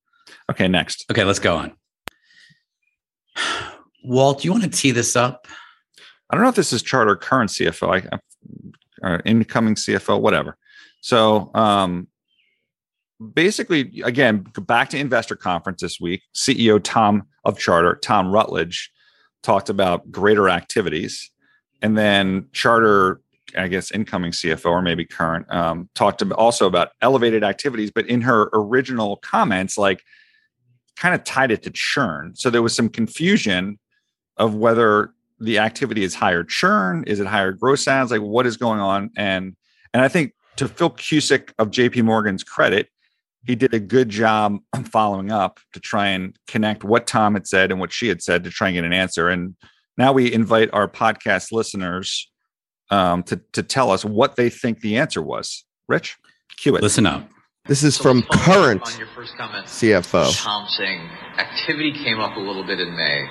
[0.50, 1.06] Okay, next.
[1.10, 1.74] Okay, let's go on.
[4.04, 5.48] Walt, do you want to tee this up?
[6.30, 8.20] I don't know if this is charter current CFO, I,
[9.08, 10.58] or incoming CFO, whatever.
[11.02, 12.08] So, um,
[13.34, 16.24] basically, again, back to investor conference this week.
[16.34, 18.92] CEO Tom of Charter, Tom Rutledge,
[19.44, 21.32] talked about greater activities,
[21.82, 23.22] and then Charter,
[23.58, 27.92] I guess, incoming CFO or maybe current, um, talked also about elevated activities.
[27.92, 30.04] But in her original comments, like
[30.96, 32.34] kind of tied it to churn.
[32.36, 33.80] So there was some confusion
[34.38, 38.58] of whether the activity is higher churn, is it higher gross ads, like what is
[38.58, 39.56] going on, and
[39.94, 42.90] and I think to Phil Cusick of JP Morgan's credit,
[43.46, 47.72] he did a good job following up to try and connect what Tom had said
[47.72, 49.30] and what she had said to try and get an answer.
[49.30, 49.56] And
[49.98, 52.30] now we invite our podcast listeners
[52.90, 55.66] um, to to tell us what they think the answer was.
[55.88, 56.18] Rich,
[56.58, 56.82] cue it.
[56.82, 57.30] Listen up.
[57.66, 59.66] This is So from let's follow up current on your first comment.
[59.68, 60.44] CFO.
[60.44, 63.26] Tom saying activity came up a little bit in May,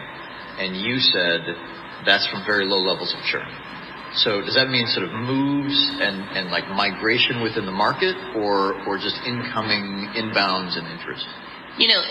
[0.58, 1.40] and you said
[2.06, 3.48] that's from very low levels of churn.
[4.14, 8.74] So does that mean sort of moves and, and like migration within the market, or
[8.86, 11.26] or just incoming inbounds and interest?
[11.78, 12.02] You know,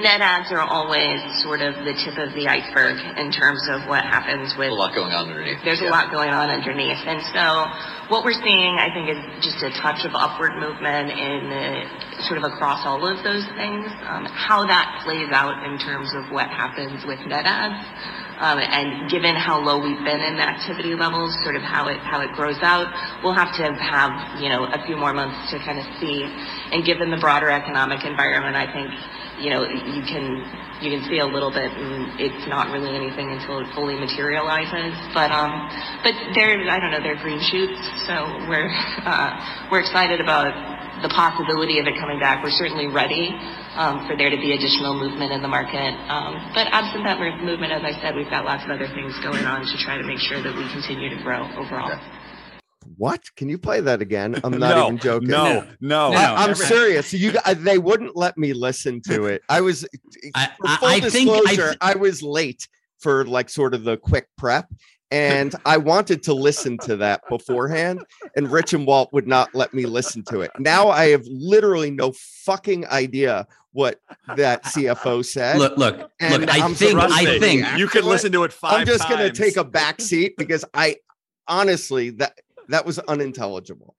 [0.00, 4.02] net ads are always sort of the tip of the iceberg in terms of what
[4.04, 4.70] happens with.
[4.70, 5.60] A lot going on underneath.
[5.64, 7.02] There's a lot going on underneath.
[7.04, 7.44] And so
[8.08, 11.64] what we're seeing, I think, is just a touch of upward movement in the,
[12.24, 13.86] sort of across all of those things.
[14.08, 17.84] Um, how that plays out in terms of what happens with net ads.
[18.42, 22.02] Um, and given how low we've been in the activity levels, sort of how it
[22.02, 22.90] how it grows out,
[23.22, 24.10] we'll have to have
[24.42, 26.26] you know a few more months to kind of see.
[26.74, 28.90] And given the broader economic environment, I think
[29.38, 30.42] you know you can
[30.82, 34.90] you can see a little bit, and it's not really anything until it fully materializes.
[35.14, 35.70] But um,
[36.02, 37.78] but there I don't know there are green shoots,
[38.10, 38.74] so we're
[39.06, 40.50] uh, we're excited about
[41.06, 42.42] the possibility of it coming back.
[42.42, 43.38] We're certainly ready
[43.76, 45.94] um, for there to be additional movement in the market.
[46.08, 49.44] Um, but absent that movement, as I said, we've got lots of other things going
[49.44, 51.92] on to try to make sure that we continue to grow overall.
[51.92, 52.00] Okay.
[52.96, 53.22] What?
[53.36, 54.40] Can you play that again?
[54.42, 55.28] I'm not no, even joking.
[55.28, 57.12] No, no, No, I, I'm every- serious.
[57.12, 59.42] You, g- they wouldn't let me listen to it.
[59.48, 59.86] I was,
[60.34, 62.66] I- for I- full I think I disclosure, th- I was late
[62.98, 64.66] for like sort of the quick prep,
[65.12, 69.72] and I wanted to listen to that beforehand, and Rich and Walt would not let
[69.74, 70.50] me listen to it.
[70.58, 74.00] Now I have literally no fucking idea what
[74.36, 75.58] that CFO said.
[75.58, 76.54] Look, look, And look.
[76.54, 79.30] I I'm think, I think, you could listen to it 5 I'm just going to
[79.30, 80.96] take a back seat because I
[81.48, 83.94] honestly that that was unintelligible.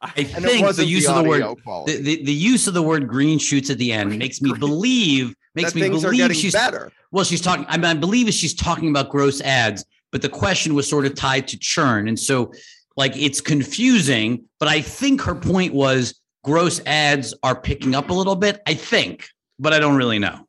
[0.00, 1.42] I And think the wasn't use of the word,
[1.86, 5.34] the, the, the use of the word green shoots at the end makes me believe,
[5.54, 6.92] makes that me believe she's better.
[7.10, 7.64] Well, she's talking.
[7.68, 9.84] I, mean, I believe she's talking about gross ads,
[10.16, 12.50] but the question was sort of tied to churn, and so
[12.96, 14.42] like it's confusing.
[14.58, 18.62] But I think her point was gross ads are picking up a little bit.
[18.66, 20.48] I think, but I don't really know.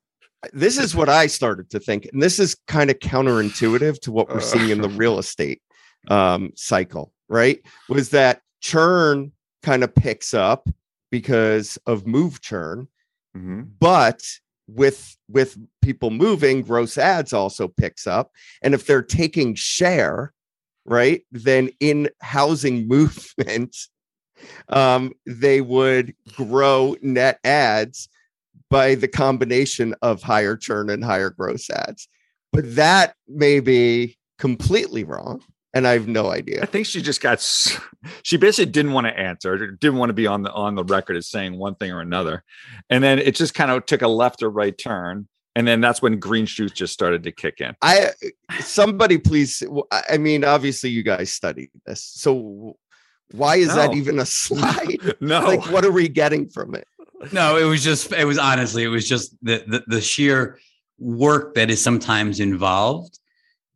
[0.53, 4.29] This is what I started to think, and this is kind of counterintuitive to what
[4.29, 5.61] we're seeing in the real estate
[6.07, 7.11] um, cycle.
[7.27, 7.59] Right?
[7.89, 10.69] Was that churn kind of picks up
[11.11, 12.87] because of move churn,
[13.35, 13.67] Mhm.
[13.81, 14.23] but
[14.67, 18.31] with with people moving gross ads also picks up.
[18.61, 20.33] And if they're taking share
[20.85, 23.75] right then in housing movement
[24.69, 28.07] um they would grow net ads
[28.69, 32.07] by the combination of higher churn and higher gross ads.
[32.51, 35.41] But that may be completely wrong
[35.77, 36.61] and i have no idea.
[36.61, 37.39] I think she just got.
[38.23, 39.71] She basically didn't want to answer.
[39.71, 42.43] Didn't want to be on the on the record as saying one thing or another,
[42.89, 46.01] and then it just kind of took a left or right turn, and then that's
[46.01, 47.75] when green shoots just started to kick in.
[47.81, 48.11] I
[48.59, 49.63] somebody please.
[49.91, 52.77] I I mean, obviously you guys studied this, so
[53.31, 54.97] why is that even a slide?
[55.19, 56.87] No, Like, what are we getting from it?
[57.31, 58.11] No, it was just.
[58.13, 58.83] It was honestly.
[58.83, 60.59] It was just the the, the sheer
[60.99, 63.19] work that is sometimes involved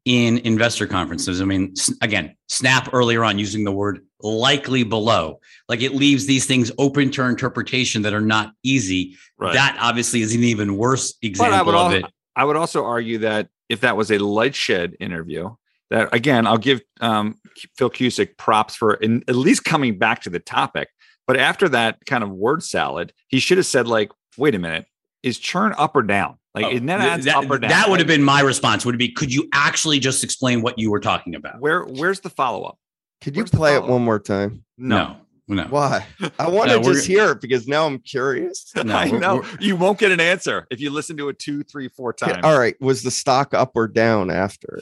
[0.05, 1.41] in investor conferences.
[1.41, 6.45] I mean, again, Snap earlier on using the word likely below, like it leaves these
[6.45, 9.15] things open to interpretation that are not easy.
[9.37, 9.53] right.
[9.53, 12.05] That obviously is an even worse example of al- it.
[12.35, 15.51] I would also argue that if that was a LightShed interview,
[15.91, 17.35] that again, I'll give um,
[17.77, 20.89] Phil Cusick props for in, at least coming back to the topic.
[21.27, 24.85] But after that kind of word salad, he should have said, like, wait a minute,
[25.23, 26.37] is churn up or down?
[26.53, 27.69] Like, Oh, is net th- that, up or down?
[27.69, 28.85] that would have Like, been my response.
[28.85, 31.59] Would be, could you actually just explain what you were talking about?
[31.61, 32.77] where where's the follow up?
[33.21, 34.65] Could you Where's play it one more time?
[34.77, 35.15] No,
[35.47, 35.63] no.
[35.69, 36.05] Why?
[36.39, 38.71] I want to No, we're- just hear it because now I'm curious.
[38.83, 41.39] No, I we're- know we're- you won't get an answer if you listen to it
[41.39, 42.43] two, three, four Okay, times.
[42.43, 42.75] All right.
[42.81, 44.81] Was the stock up or down after?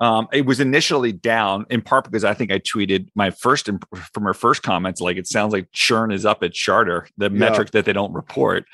[0.00, 0.04] It?
[0.04, 3.84] Um, it was initially down in part because I think I tweeted my first imp-
[4.12, 7.30] from her first comments, like it sounds like churn is up at Charter, the Yeah.
[7.38, 8.64] metric that they don't report.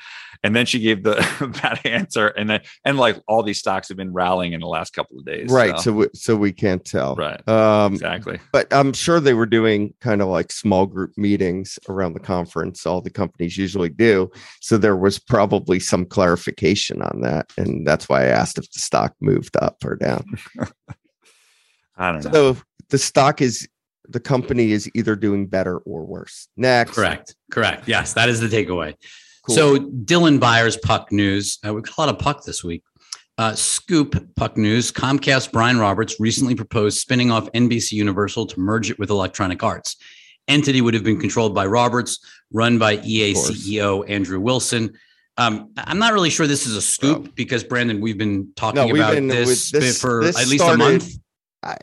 [0.45, 1.13] And then she gave the
[1.61, 4.91] that answer, and then and like all these stocks have been rallying in the last
[4.93, 5.49] couple of days.
[5.49, 5.79] right.
[5.79, 7.15] So we, so we can't tell.
[7.15, 8.39] right, Um, exactly.
[8.51, 12.85] but I'm sure they were doing kind of like small group meetings around the conference.
[12.85, 14.29] All the companies usually do.
[14.59, 18.79] So there was probably some clarification on that, and that's why I asked if the
[18.79, 20.25] stock moved up or down.
[21.97, 22.31] I don't know.
[22.31, 22.57] So
[22.89, 23.67] the stock is
[24.09, 26.47] the company is either doing better or worse.
[26.57, 27.35] Next, Correct.
[27.51, 27.87] Correct.
[27.87, 28.95] Yes, that is the takeaway.
[29.45, 29.55] Cool.
[29.55, 31.59] So Dylan Byers puck news.
[31.65, 32.83] Uh, we've got a lot of puck this week.
[33.37, 34.91] Uh, Scoop puck news.
[34.91, 39.95] Comcast Brian Roberts recently proposed spinning off NBC Universal to merge it with Electronic Arts.
[40.47, 42.19] Entity would have been controlled by Roberts,
[42.51, 44.93] run by EA CEO Andrew Wilson.
[45.37, 48.85] Um, I'm not really sure this is a scoop because Brandon, we've been talking No,
[48.85, 51.13] we've about been with this, this- for this at least started- a month.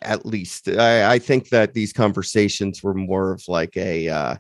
[0.03, 4.37] At least I, I think that these conversations were more of like a uh,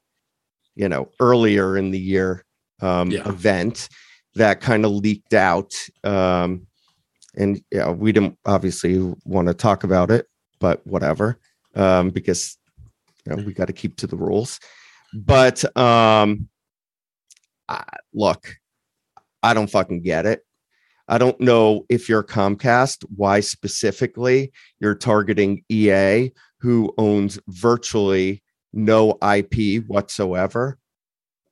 [0.74, 2.45] you know earlier in the year
[2.80, 3.28] um, Yeah.
[3.28, 3.88] event
[4.34, 5.74] that kind of leaked out
[6.05, 6.66] um,
[7.36, 10.26] and yeah we didn't obviously want to talk about it
[10.59, 11.38] but whatever
[11.74, 12.57] um, because
[13.26, 14.61] you know we got to keep to the rules
[15.12, 16.49] but um,
[17.68, 17.82] I,
[18.14, 18.57] look
[19.43, 20.45] I don't fucking get it.
[21.11, 26.30] I don't know if you're Comcast, why specifically you're targeting EA,
[26.61, 28.42] who owns virtually
[28.72, 30.78] no IP whatsoever.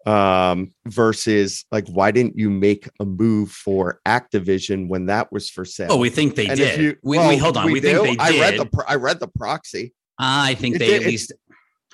[0.06, 5.66] Um, versus like, why didn't you make a move for Activision when that was for
[5.66, 5.88] sale?
[5.90, 6.80] Oh, we think they And did.
[6.80, 7.66] you- we, well, we hold on.
[7.70, 8.02] We, think do.
[8.04, 8.20] they did.
[8.20, 9.92] I read the pro- I read the proxy.
[10.18, 11.32] I think It they did- at least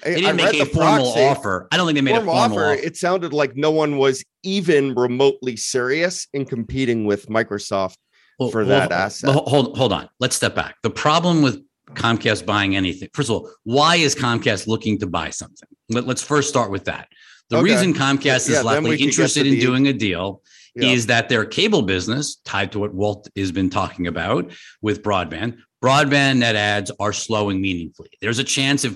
[0.02, 1.20] they I didn't read make a formal proxy.
[1.20, 1.68] offer.
[1.70, 2.70] I don't think they made Formal a formal offer.
[2.72, 2.82] offer.
[2.82, 7.96] It sounded like no one was even remotely serious in competing with Microsoft
[8.38, 9.30] Well, for that asset.
[9.34, 10.08] Hold, hold on.
[10.20, 10.76] Let's step back.
[10.82, 13.08] The problem with Comcast buying anything.
[13.14, 15.68] First of all, why is Comcast looking to buy something?
[15.90, 17.08] Let, us first start with that.
[17.50, 17.64] The Okay.
[17.64, 20.42] reason Comcast Yeah, is likely interested in doing a deal
[20.74, 20.88] Yeah.
[20.90, 24.50] is that their cable business, tied to what Walt has been talking about
[24.82, 28.08] with broadband, broadband net ads are slowing meaningfully.
[28.20, 28.94] There's a chance if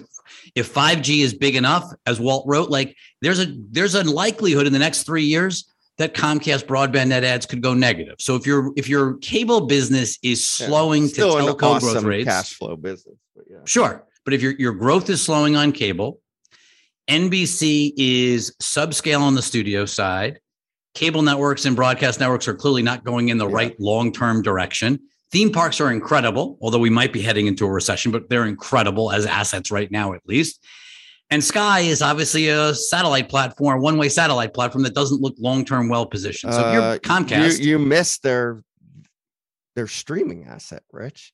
[0.59, 4.73] if 5G is big enough, as Walt wrote, like there's a there's a likelihood in
[4.73, 8.17] the next three years that Comcast broadband net ads could go negative.
[8.21, 10.67] So if your if your cable business is Yeah.
[10.67, 13.17] slowing to Still an telco growth awesome rates, cash flow business.
[13.35, 13.59] But yeah.
[13.65, 14.05] Sure.
[14.25, 16.21] But if your, your growth is slowing on cable,
[17.09, 20.41] NBC is subscale on the studio side.
[20.95, 23.55] Cable networks and broadcast networks are clearly not going in the Yeah.
[23.55, 25.01] right long term direction.
[25.31, 29.13] Theme parks are incredible, although we might be heading into a recession, but they're incredible
[29.13, 30.65] as assets right now, at least.
[31.31, 35.65] And Sky is obviously a satellite platform, one way satellite platform that doesn't look long
[35.67, 36.55] term well positioned.
[36.55, 38.63] So if Uh, you're Comcast, You, you missed their
[39.77, 41.33] their streaming asset, Rich.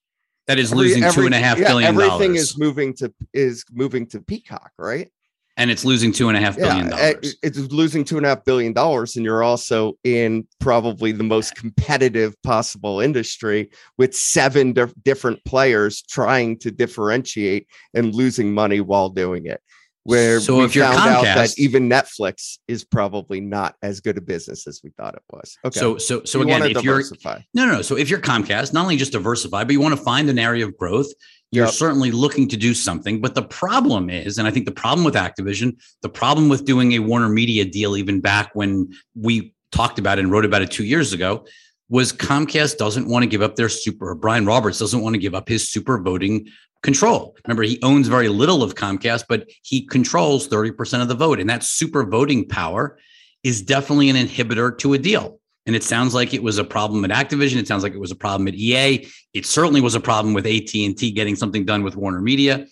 [0.49, 2.93] that is Every- losing two every- and a half yeah, billion Everything dollars, is moving
[2.95, 5.11] to is moving to Peacock, right?
[5.57, 7.15] And it's losing two and a half billion dollars.
[7.23, 11.23] it- it's losing two and a half billion dollars, and you're also in probably the
[11.25, 18.81] most competitive possible industry with seven dif- different players trying to differentiate and losing money
[18.81, 19.61] while doing it.
[20.05, 24.01] Where So we if you're found out that Comcast- even Netflix is probably not as
[24.01, 25.57] good a business as we thought it was.
[25.65, 27.41] Okay, So so so You again, if you're diversify.
[27.55, 27.83] no, no, no.
[27.83, 30.67] So if you're Comcast, not only just diversify, but you want to find an area
[30.67, 31.07] of growth,
[31.51, 31.75] you're Yep.
[31.75, 33.23] certainly looking to do something.
[33.23, 36.93] But the problem is, and I think the problem with Activision, the problem with doing
[36.93, 40.71] a Warner Media deal, even back when we talked about it and wrote about it
[40.71, 41.47] two years ago,
[41.89, 44.11] was Comcast doesn't want to give up their super.
[44.11, 46.47] Or Brian Roberts doesn't want to give up his super voting
[46.85, 47.35] control.
[47.45, 51.41] Remember, he owns very little of Comcast, but he controls 30% of the vote.
[51.41, 52.99] And that super voting power
[53.43, 55.41] is definitely an inhibitor to a deal.
[55.66, 57.57] And it sounds like it was a problem at Activision.
[57.57, 59.09] It sounds like it was a problem at EA.
[59.32, 62.66] It certainly was a problem with AT&T getting something done with Warner Media.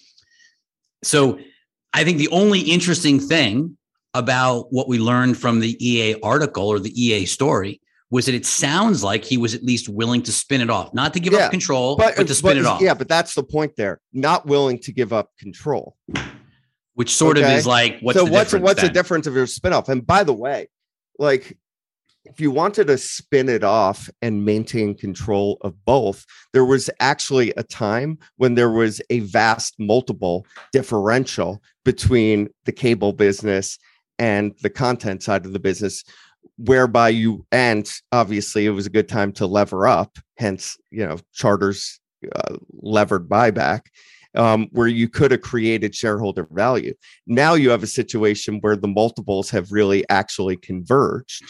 [1.02, 1.40] So
[1.94, 3.76] I think the only interesting thing
[4.14, 7.80] about what we learned from the EA article or the EA story
[8.12, 11.14] was that it sounds like he was at least willing to spin it off, not
[11.14, 12.82] to give Yeah, up control, but, to spin it off.
[12.82, 14.00] Yeah, but that's the point there.
[14.12, 15.96] Not willing to give up control.
[16.94, 17.50] which sort Okay.
[17.50, 19.88] of is like what's so the what's difference what's the difference of your spinoff?
[19.88, 20.68] And by the way,
[21.18, 21.56] like
[22.26, 27.54] if you wanted to spin it off and maintain control of both, there was actually
[27.56, 33.78] a time when there was a vast multiple differential between the cable business
[34.18, 36.04] and the content side of the business
[36.64, 41.18] whereby you and obviously it was a good time to lever up hence you know
[41.32, 42.00] charters
[42.34, 43.80] uh, levered buyback
[44.34, 46.94] um, where you could have created shareholder value.
[47.26, 51.44] Now you have a situation where the multiples have really actually converged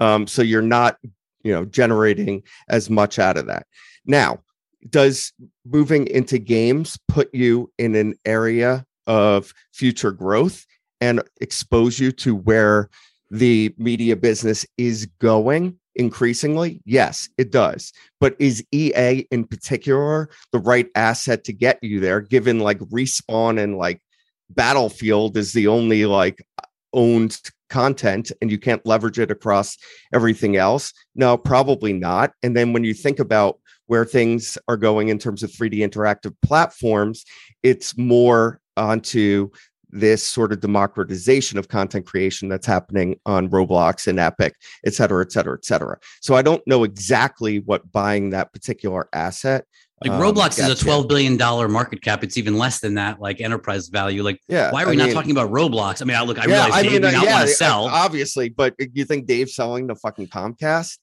[0.00, 0.96] um, so you're not
[1.42, 3.66] you know generating as much out of that.
[4.06, 4.40] Now
[4.88, 5.32] does
[5.66, 10.64] moving into games put you in an area of future growth
[11.02, 12.88] and expose you to where
[13.30, 16.80] the media business is going increasingly?
[16.84, 17.92] Yes, it does.
[18.20, 23.62] But is EA in particular the right asset to get you there, given like Respawn
[23.62, 24.02] and like
[24.50, 26.44] Battlefield is the only like
[26.92, 29.76] owned content and you can't leverage it across
[30.12, 30.92] everything else?
[31.14, 32.32] No, probably not.
[32.42, 36.34] And then when you think about where things are going in terms of 3D interactive
[36.42, 37.24] platforms,
[37.62, 39.50] it's more onto
[39.92, 44.54] this sort of democratization of content creation that's happening on Roblox and Epic,
[44.86, 45.98] et cetera, et cetera, et cetera.
[46.20, 49.64] So I don't know exactly what buying that particular asset.
[50.02, 52.24] Like um, Roblox is a twelve billion dollar market cap.
[52.24, 54.22] It's even less than that, like enterprise value.
[54.22, 56.00] Like, yeah, why are we I not mean, talking about Roblox?
[56.00, 57.54] I mean, I look, I yeah, realize I Dave mean, uh, not yeah, want to
[57.54, 60.98] sell, obviously, but you think Dave's selling the fucking Comcast?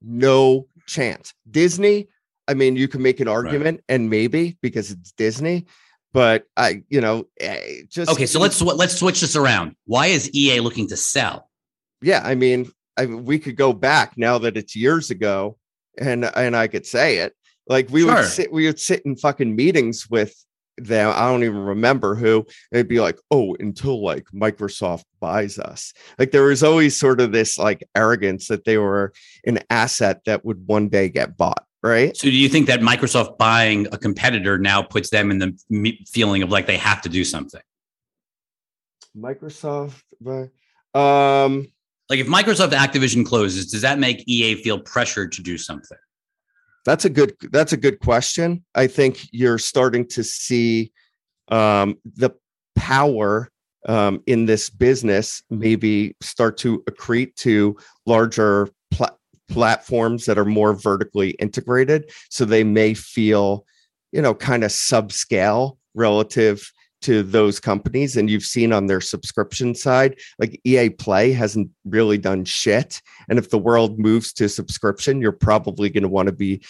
[0.00, 1.34] No chance.
[1.50, 2.08] Disney.
[2.46, 3.94] I mean, you can make an argument, right.
[3.94, 5.66] and maybe because it's Disney,
[6.12, 8.26] but I, you know, eh, just okay.
[8.26, 9.76] So let's let's switch this around.
[9.84, 11.50] Why is EA looking to sell?
[12.00, 15.58] Yeah, I mean, I, we could go back now that it's years ago,
[15.98, 17.34] and and I could say it.
[17.66, 18.14] Like we sure.
[18.14, 20.34] would sit, we would sit in fucking meetings with
[20.78, 21.12] them.
[21.14, 22.46] I don't even remember who.
[22.72, 27.32] They'd be like, "Oh, until like Microsoft buys us." Like there was always sort of
[27.32, 29.12] this like arrogance that they were
[29.44, 32.16] an asset that would one day get bought right?
[32.16, 36.42] So, do you think that Microsoft buying a competitor now puts them in the feeling
[36.42, 37.60] of like they have to do something?
[39.16, 40.02] Microsoft,
[40.94, 41.66] um,
[42.08, 45.98] like if Microsoft Activision closes, does that make EA feel pressured to do something?
[46.84, 47.34] That's a good.
[47.50, 48.64] That's a good question.
[48.74, 50.92] I think you're starting to see
[51.48, 52.30] um, the
[52.76, 53.50] power
[53.86, 57.76] um, in this business maybe start to accrete to
[58.06, 58.68] larger
[59.48, 62.10] platforms that are more vertically integrated.
[62.30, 63.64] So they may feel,
[64.12, 66.70] you know, kind of subscale relative
[67.00, 68.16] to those companies.
[68.16, 73.00] And you've seen on their subscription side, like EA Play hasn't really done shit.
[73.28, 76.62] And if the world moves to subscription, you're probably going to want to be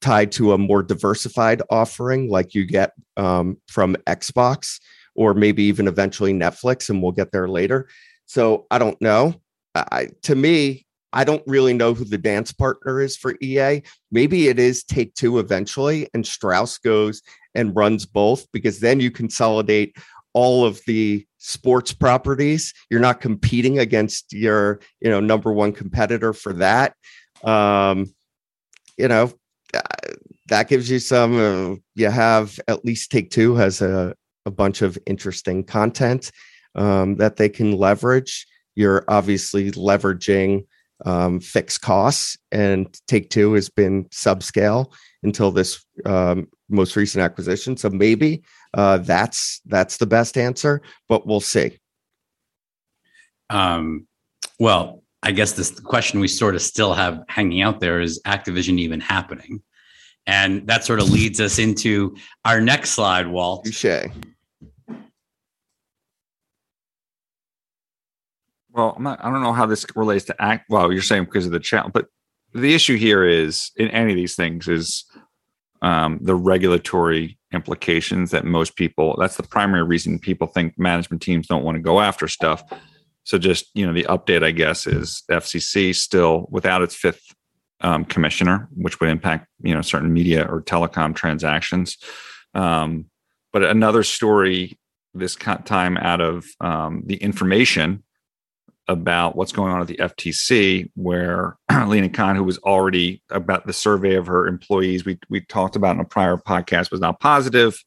[0.00, 4.80] tied to a more diversified offering like you get um, from Xbox
[5.14, 6.88] or maybe even eventually Netflix.
[6.88, 7.88] And we'll get there later.
[8.26, 9.40] So I don't know.
[9.74, 13.82] I, to me, I don't really know who the dance partner is for EA.
[14.10, 17.22] Maybe it is Take Two eventually, and Strauss goes
[17.54, 19.96] and runs both because then you consolidate
[20.32, 22.72] all of the sports properties.
[22.88, 26.94] You're not competing against your, you know, number one competitor for that.
[27.42, 28.14] Um,
[28.96, 29.32] you know,
[29.74, 29.80] uh,
[30.48, 31.36] that gives you some.
[31.36, 34.14] Uh, you have at least Take Two has a
[34.46, 36.30] a bunch of interesting content
[36.74, 38.46] um, that they can leverage.
[38.74, 40.66] You're obviously leveraging
[41.04, 44.92] um, fixed costs, and Take Two has been subscale
[45.22, 47.76] until this um, most recent acquisition.
[47.76, 48.42] So maybe
[48.74, 51.78] uh, that's that's the best answer, but we'll see.
[53.50, 54.06] Um,
[54.58, 58.78] well, I guess this question we sort of still have hanging out there is Activision
[58.78, 59.62] even happening?
[60.26, 63.64] And that sort of leads us into our next slide, Walt.
[63.64, 64.06] Touche.
[68.80, 70.70] Well, I'm not, I don't know how this relates to act.
[70.70, 72.06] Well, you're saying because of the challenge, but
[72.54, 75.04] the issue here is in any of these things is
[75.82, 79.16] um, the regulatory implications that most people.
[79.18, 82.62] That's the primary reason people think management teams don't want to go after stuff.
[83.24, 87.34] So just you know, the update, I guess, is FCC still without its fifth
[87.82, 91.98] um, commissioner, which would impact you know certain media or telecom transactions.
[92.54, 93.06] Um,
[93.52, 94.78] but another story
[95.12, 98.04] this time out of um, the information
[98.90, 103.72] about what's going on at the FTC, where Lina Khan, who was already about the
[103.72, 107.82] survey of her employees, we we talked about in a prior podcast, was not positive.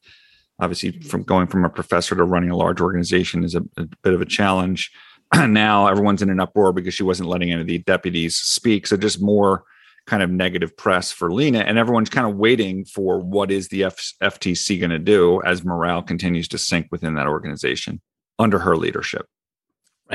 [0.60, 1.08] Obviously, mm-hmm.
[1.08, 4.22] from going from a professor to running a large organization is a, a bit of
[4.22, 4.90] a challenge.
[5.34, 8.86] now everyone's in an uproar because she wasn't letting any of the deputies speak.
[8.86, 9.64] So just more
[10.06, 13.84] kind of negative press for Lina, and everyone's kind of waiting for what is the
[13.84, 18.00] F- FTC going to do as morale continues to sink within that organization
[18.38, 19.26] under her leadership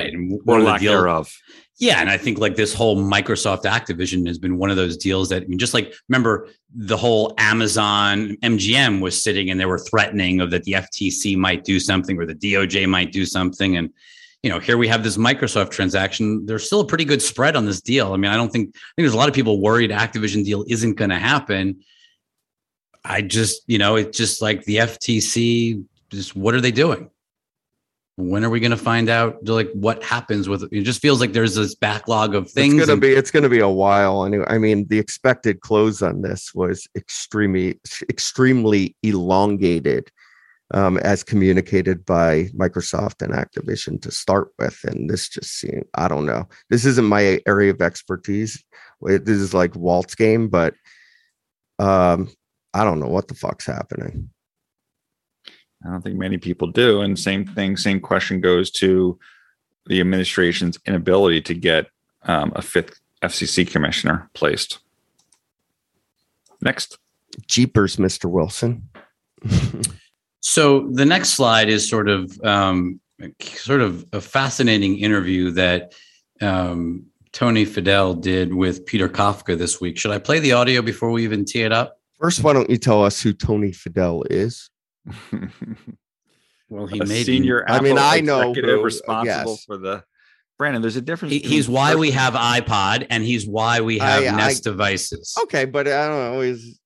[0.04, 0.12] right?
[0.12, 1.32] And or lack deal, thereof.
[1.80, 5.30] Yeah, and I think like this whole Microsoft Activision has been one of those deals
[5.30, 9.78] that I mean, just like remember the whole Amazon MGM was sitting and they were
[9.78, 13.90] threatening of that the FTC might do something or the DOJ might do something, and
[14.42, 16.44] you know here we have this Microsoft transaction.
[16.44, 18.12] There's still a pretty good spread on this deal.
[18.12, 20.66] I mean, I don't think I think there's a lot of people worried Activision deal
[20.68, 21.80] isn't going to happen.
[23.06, 25.82] I just you know it's just like the FTC.
[26.10, 27.08] Just what are they doing?
[28.20, 30.68] When are we going to find out like what happens with it?
[30.72, 32.74] It just feels like there's this backlog of things.
[32.74, 34.44] It's gonna and- be it's gonna be a while anyway.
[34.48, 40.10] I mean, the expected close on this was extremely extremely elongated,
[40.72, 46.08] um, as communicated by Microsoft and Activision to start with, and this just seemed I
[46.08, 46.48] don't know.
[46.68, 48.62] This isn't my area of expertise.
[49.02, 50.74] This is like Walt's game, but
[51.78, 52.28] um,
[52.74, 54.30] I don't know what the fuck's happening.
[55.84, 57.00] I don't think many people do.
[57.00, 59.18] And same thing, same question goes to
[59.86, 61.86] the administration's inability to get
[62.24, 64.78] um, a fifth FCC commissioner placed.
[66.60, 66.98] Next.
[67.46, 68.28] Jeepers, Mr.
[68.28, 68.88] Wilson.
[70.40, 73.00] So the next slide is sort of um,
[73.40, 75.94] sort of a fascinating interview that
[76.40, 79.98] um, Tony Fadell did with Peter Kafka this week.
[79.98, 82.00] Should I play the audio before we even tee it up?
[82.18, 84.70] First, why don't you tell us who Tony Fadell is?
[86.68, 89.64] Well, he a made senior I mean, Apple I know executive who- responsible yes.
[89.64, 90.04] for the
[90.56, 90.80] Brandon.
[90.82, 91.32] There's a difference.
[91.32, 95.34] He, he's why we have iPod and he's why we have I- I- Nest devices.
[95.42, 96.78] Okay, but I don't always.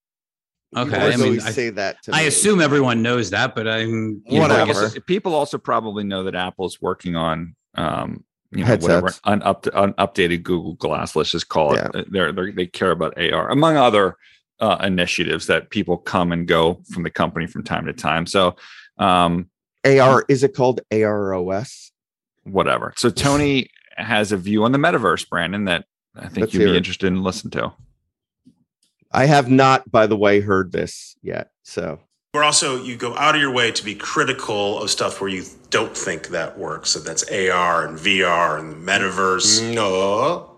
[0.74, 2.02] Okay, I I mean, always I- say that.
[2.04, 2.26] To I me.
[2.28, 4.72] assume everyone knows that, but I'm you know, I Whatever.
[4.88, 9.20] guess- people also probably know that Apple's working on um, you know whatever Headsets.
[9.26, 11.14] unup- unupdated Google Glass.
[11.14, 11.90] Let's just call it.
[11.94, 12.00] Yeah.
[12.00, 14.16] Uh, They're, they're they care about AR among other
[14.60, 18.26] uh, initiatives that people come and go from the company from time to time.
[18.26, 18.56] So
[18.98, 19.50] um,
[19.84, 21.90] AR is it called AROS?
[22.44, 22.92] whatever.
[22.96, 26.70] So Tony has a view on the metaverse, Brandon, that I think Let's you'd be
[26.70, 26.76] it.
[26.76, 27.72] interested in listening to.
[29.10, 31.50] I have not, by the way, heard this yet.
[31.62, 32.00] So
[32.32, 35.44] We're also you go out of your way to be critical of stuff where you
[35.70, 36.90] don't think that works.
[36.90, 39.74] So that's AR and VR and metaverse.
[39.74, 40.50] No.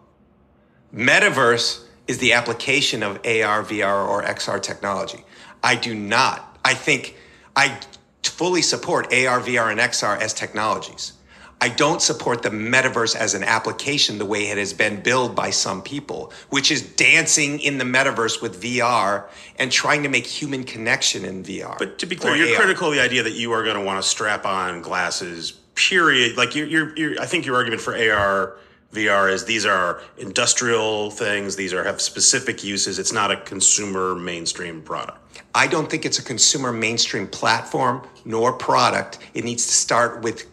[0.94, 5.24] Metaverse is the application of AR, VR, or XR technology.
[5.62, 6.58] I do not.
[6.64, 7.16] I think
[7.54, 7.78] I
[8.22, 11.12] fully support AR, VR, and XR as technologies.
[11.58, 15.50] I don't support the metaverse as an application the way it has been billed by
[15.50, 19.28] some people, which is dancing in the metaverse with VR
[19.58, 21.78] and trying to make human connection in VR.
[21.78, 22.56] But to be clear, you're AR.
[22.56, 25.52] critical of the idea that you are going to want to strap on glasses.
[25.74, 26.36] Period.
[26.36, 28.56] Like you're, you're, you're, I think your argument for AR,
[28.96, 31.56] VR is these are industrial things.
[31.56, 32.98] These are have specific uses.
[32.98, 35.18] It's not a consumer mainstream product.
[35.54, 39.18] I don't think it's a consumer mainstream platform nor product.
[39.34, 40.46] It needs to start with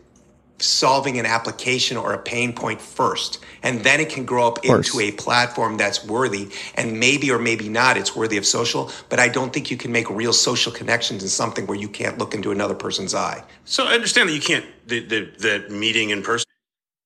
[0.60, 3.39] solving an application or a pain point first.
[3.64, 6.50] And then it can grow up into a platform that's worthy.
[6.76, 8.91] And maybe or maybe not, it's worthy of social.
[9.10, 12.18] But I don't think you can make real social connections in something where you can't
[12.18, 13.44] look into another person's eye.
[13.66, 16.46] So I understand that you can't the the, the meeting in person.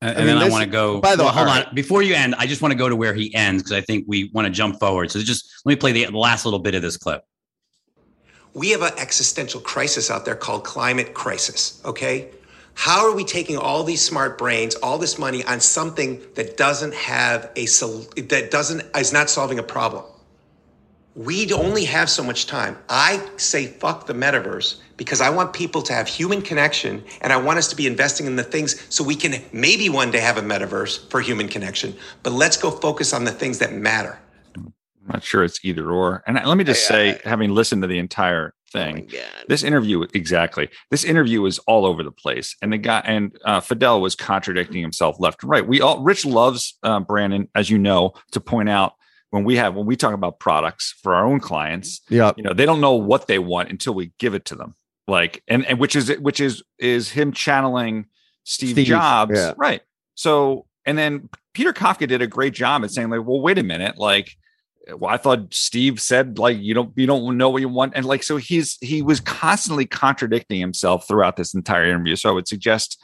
[0.02, 1.02] And, I mean, then I want to go.
[1.02, 1.74] by the well, hold all on.
[1.74, 4.06] Before you end, I just want to go to where he ends because I think
[4.08, 5.12] we want to jump forward.
[5.12, 7.24] So just let me play the, the last little bit of this clip.
[8.58, 12.30] we have an existential crisis out there called climate crisis okay
[12.74, 16.94] how are we taking all these smart brains all this money on something that doesn't
[16.94, 20.04] have a sol- that doesn't is not solving a problem
[21.18, 22.78] we only have so much time.
[22.90, 27.38] I say fuck the metaverse because i want people to have human connection and i
[27.38, 30.38] want us to be investing in the things so we can maybe one day have
[30.38, 31.96] a metaverse for human connection.
[32.24, 34.20] But let's go focus on the things that matter.
[34.56, 34.74] I'm
[35.08, 36.24] not sure it's either or.
[36.28, 39.10] And let me just say, having listened to the entire thing,
[39.48, 40.70] this interview exactly.
[40.92, 42.56] This interview was all over the place.
[42.62, 45.66] And the guy and uh, Fadell was contradicting himself left and right.
[45.66, 48.94] We all rich loves uh, brandon as you know to point out
[49.32, 52.54] when we have when we talk about products for our own clients yeah, you know
[52.54, 54.76] they don't know what they want until we give it to them
[55.08, 58.06] like and, and which is which is is him channeling
[58.44, 59.54] steve, Steve, jobs yeah.
[59.58, 59.82] right
[60.16, 63.64] so and then peter kafka did a great job at saying like well wait a
[63.64, 64.36] minute like
[64.96, 68.06] well, I thought Steve said like you don't you don't know what you want, and
[68.06, 72.16] like so he's he was constantly contradicting himself throughout this entire interview.
[72.16, 73.02] So I would suggest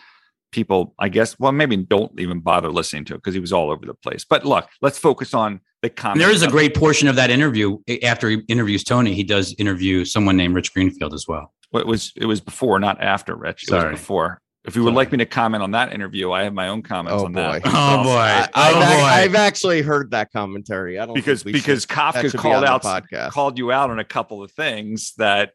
[0.51, 3.71] people, I guess, well, maybe don't even bother listening to it because he was all
[3.71, 4.23] over the place.
[4.23, 6.19] But look, let's focus on the comment.
[6.19, 9.13] there is a great portion of that interview eh, after he interviews Tony.
[9.13, 11.53] He does interview someone named Rich Greenfield as well.
[11.71, 13.63] Well, it was it was before, not after, Rich.
[13.63, 13.91] It Sorry.
[13.91, 14.39] was before.
[14.65, 14.95] If you would Sorry.
[14.95, 17.61] like me to comment on that interview, I have my own comments Oh, on that.
[17.65, 18.09] Oh boy!
[18.09, 19.03] I, oh have boy!
[19.05, 20.97] I've actually heard that commentary.
[20.97, 23.29] I don't think because we because should- Kafka called out podcast.
[23.31, 25.51] called you out on a couple of things that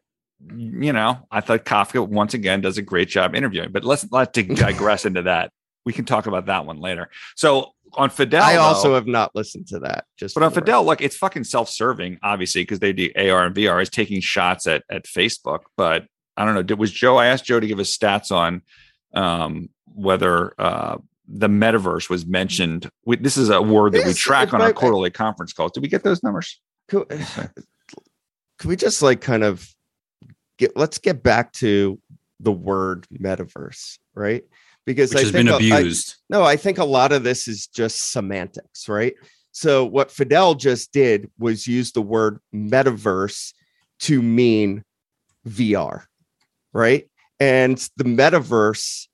[0.55, 3.71] you know I thought Kafka once again does a great job interviewing.
[3.71, 5.51] But let's not dig- digress into that.
[5.85, 7.09] We can talk about that one later.
[7.35, 10.05] So on Fadell, I also though- have not listened to that.
[10.17, 13.81] Just but on Fadell, look, it's fucking self-serving, obviously, because they do AR and VR
[13.81, 15.61] is taking shots at at Facebook.
[15.75, 16.05] But
[16.37, 16.63] I don't know.
[16.63, 17.17] Did was Joe?
[17.17, 18.61] I asked Joe to give us stats on
[19.13, 22.89] um, whether uh, the metaverse was mentioned.
[23.05, 25.71] We, this is a word that we track on our quarterly conference calls.
[25.71, 26.59] Did we get those numbers?
[26.87, 27.07] Could,
[28.57, 29.67] could we just like kind of
[30.57, 31.99] get let's get back to
[32.39, 34.43] the word metaverse, right?
[34.89, 36.15] Because Which I has think been a- I- abused.
[36.31, 39.13] no, I think a lot of this is just semantics, right?
[39.51, 43.53] So what Fadell just did was use the word metaverse
[43.99, 44.83] to mean
[45.47, 46.05] VR,
[46.73, 47.07] right?
[47.39, 49.05] And the metaverse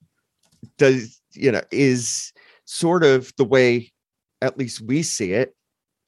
[0.78, 2.32] does, you know, is
[2.63, 3.91] sort of the way
[4.41, 5.53] at least we see it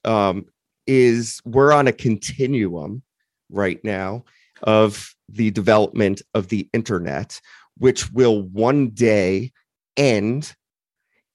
[0.05, 0.45] um
[0.86, 3.01] is we're on a continuum
[3.49, 4.24] right now
[4.63, 7.41] of the development of the internet
[7.80, 9.51] which will one day
[9.95, 10.55] end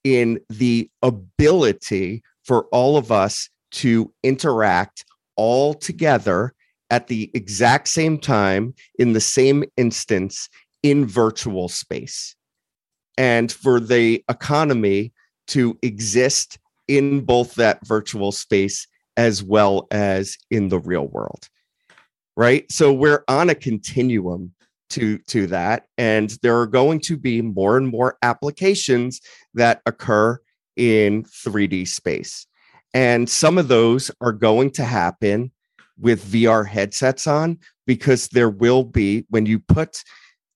[0.05, 5.05] in the ability for all of us to interact
[5.37, 6.53] all together
[6.91, 10.49] at the exact same time in the same instance
[10.83, 12.35] in virtual space.
[13.17, 15.13] And for the economy
[15.49, 18.87] to exist in both that virtual space
[19.17, 21.49] as well as in the real world
[22.37, 22.71] right?
[22.71, 24.53] So we're on a continuum
[24.93, 29.21] to to that and there are going to be more and more applications
[29.55, 30.39] that occur
[30.77, 32.47] in 3D space
[32.95, 35.51] and some of those are going to happen
[35.99, 40.03] with VR headsets on because there will be when you put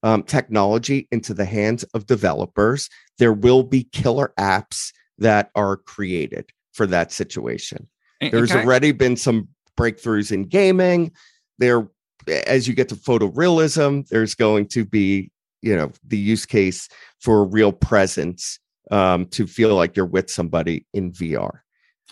[0.03, 6.49] um, technology into the hands of developers there will be killer apps that are created
[6.73, 7.87] for that situation.
[8.31, 11.11] There's already been some breakthroughs in gaming.
[11.57, 11.89] There
[12.27, 16.87] as you get to photorealism there's going to be you know the use case
[17.19, 18.59] for real presence
[18.91, 21.59] um, to feel like you're with somebody in vr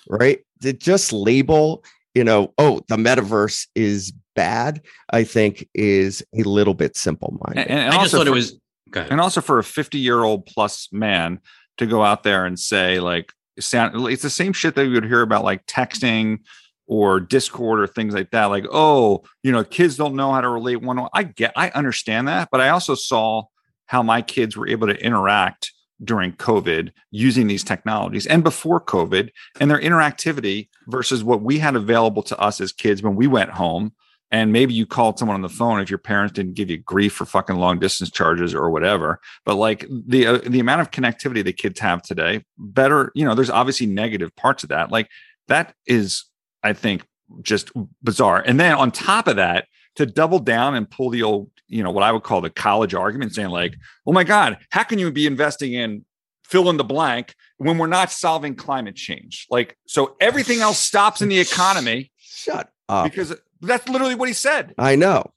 [0.09, 6.43] right to just label you know oh the metaverse is bad i think is a
[6.43, 8.59] little bit simple minded and, and I just also thought it for- was.
[8.91, 9.11] Go ahead.
[9.11, 11.39] and also for a 50 year old plus man
[11.77, 15.05] to go out there and say like sound it's the same shit that we would
[15.05, 16.39] hear about like texting
[16.87, 20.49] or discord or things like that like oh you know kids don't know how to
[20.49, 23.43] relate one i get i understand that but i also saw
[23.87, 25.71] how my kids were able to interact
[26.03, 29.29] during covid using these technologies and before covid
[29.59, 33.51] and their interactivity versus what we had available to us as kids when we went
[33.51, 33.93] home.
[34.31, 37.13] And maybe you called someone on the phone if your parents didn't give you grief
[37.13, 41.43] for fucking long distance charges or whatever but like the uh, the amount of connectivity
[41.43, 45.07] that kids have today better you know there's obviously negative parts of that like
[45.47, 46.25] that is
[46.65, 47.05] i think
[47.41, 47.71] just
[48.03, 48.43] bizarre.
[48.45, 51.91] And then on top of that to double down and pull the old you know
[51.91, 55.11] what i would call the college argument saying like oh my god how can you
[55.11, 56.05] be investing in
[56.45, 59.47] fill in the blank when we're not solving climate change?
[59.49, 62.11] Like so everything else stops in the economy.
[62.17, 63.05] Shut up.
[63.05, 64.73] Because that's literally what he said.
[64.77, 65.31] I know.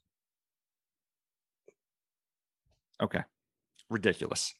[3.01, 3.21] Okay.
[3.89, 4.53] Ridiculous.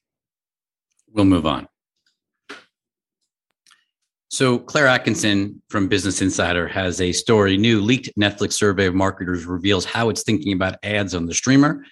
[1.11, 1.67] We'll move on.
[4.39, 7.57] So, Claire Atkinson from Business Insider has a story.
[7.57, 11.83] New leaked Netflix survey of marketers reveals how it's thinking about ads on the streamer.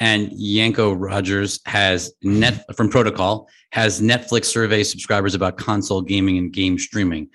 [0.00, 6.52] And Janko Roettgers has net from Protocol has Netflix survey subscribers about console gaming and
[6.52, 7.28] game streaming.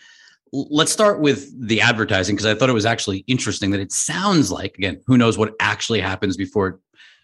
[0.52, 4.52] Let's start with the advertising because I thought it was actually interesting that it sounds
[4.52, 6.76] like again, who knows what actually happens before it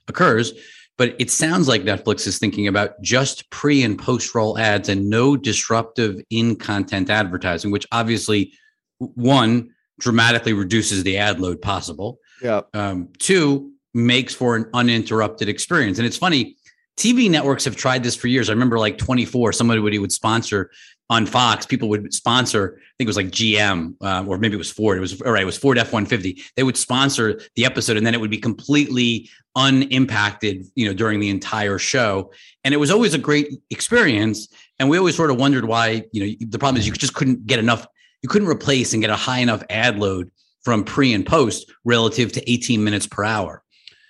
[0.07, 0.53] occurs,
[0.98, 5.10] but it sounds like Netflix is thinking about just pre and post roll ads and
[5.10, 8.54] no disruptive in content advertising, which obviously,
[9.00, 9.70] one,
[10.00, 12.20] dramatically reduces the ad load possible.
[12.41, 15.98] yeah Um, two, makes for an uninterrupted experience.
[15.98, 16.58] And it's funny,
[16.98, 18.50] TV networks have tried this for years.
[18.50, 20.70] I remember like 24, somebody would, would sponsor
[21.10, 24.58] on Fox, people would sponsor, I think it was like GM, uh, or maybe it
[24.58, 24.98] was Ford.
[24.98, 26.41] It was, all right, it was Ford F 150.
[26.56, 31.20] They would sponsor the episode and then it would be completely unimpacted, you know, during
[31.20, 32.32] the entire show.
[32.64, 34.47] And it was always a great experience.
[34.80, 37.47] And we always sort of wondered why, you know, the problem is you just couldn't
[37.47, 37.88] get enough,
[38.22, 40.32] you couldn't replace and get a high enough ad load
[40.64, 43.64] from pre and post relative to 18 minutes per hour.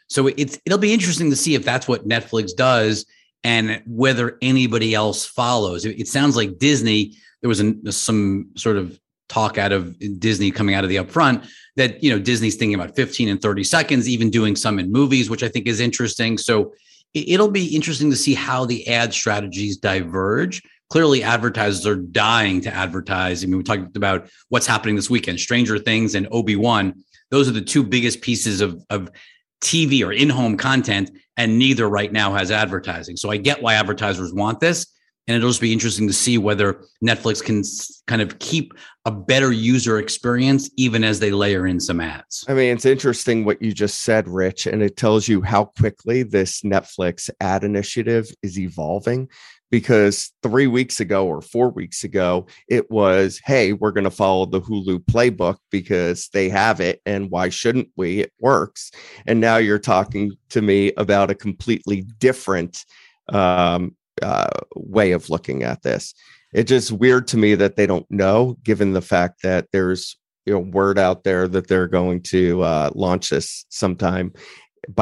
[0.07, 3.05] So it's it'll be interesting to see if that's what Netflix does
[3.43, 5.85] and whether anybody else follows.
[5.85, 7.15] It, sounds like Disney.
[7.41, 11.47] There was an, some sort of talk out of Disney coming out of the upfront
[11.75, 15.29] that you know Disney's thinking about 15 and 30 seconds, even doing some in movies,
[15.29, 16.37] which I think is interesting.
[16.37, 16.73] So
[17.13, 20.61] it, it'll be interesting to see how the ad strategies diverge.
[20.89, 23.43] Clearly, advertisers are dying to advertise.
[23.43, 27.03] I mean, we talked about what's happening this weekend: Stranger Things and Obi Wan.
[27.31, 29.09] Those are the two biggest pieces of of
[29.61, 33.17] TV or in-home content, and neither right now has advertising.
[33.17, 34.85] So I get why advertisers want this,
[35.27, 37.63] and it'll just be interesting to see whether Netflix can
[38.07, 38.73] kind of keep
[39.05, 42.45] a better user experience even as they layer in some ads.
[42.47, 46.23] I mean, it's interesting what you just said, Rich, and it tells you how quickly
[46.23, 49.29] this Netflix ad initiative is evolving
[49.71, 54.45] because three weeks ago or four weeks ago, it was, hey, we're going to follow
[54.45, 57.01] the Hulu playbook because they have it.
[57.05, 58.21] And why shouldn't we?
[58.21, 58.91] It works.
[59.25, 62.85] And now you're talking to me about a completely different
[63.33, 63.95] um,
[64.25, 66.13] uh, way of looking at this.
[66.53, 70.53] It's just weird to me that they don't know, given the fact that there's you
[70.53, 74.31] know word out there that they're going to uh, launch this sometime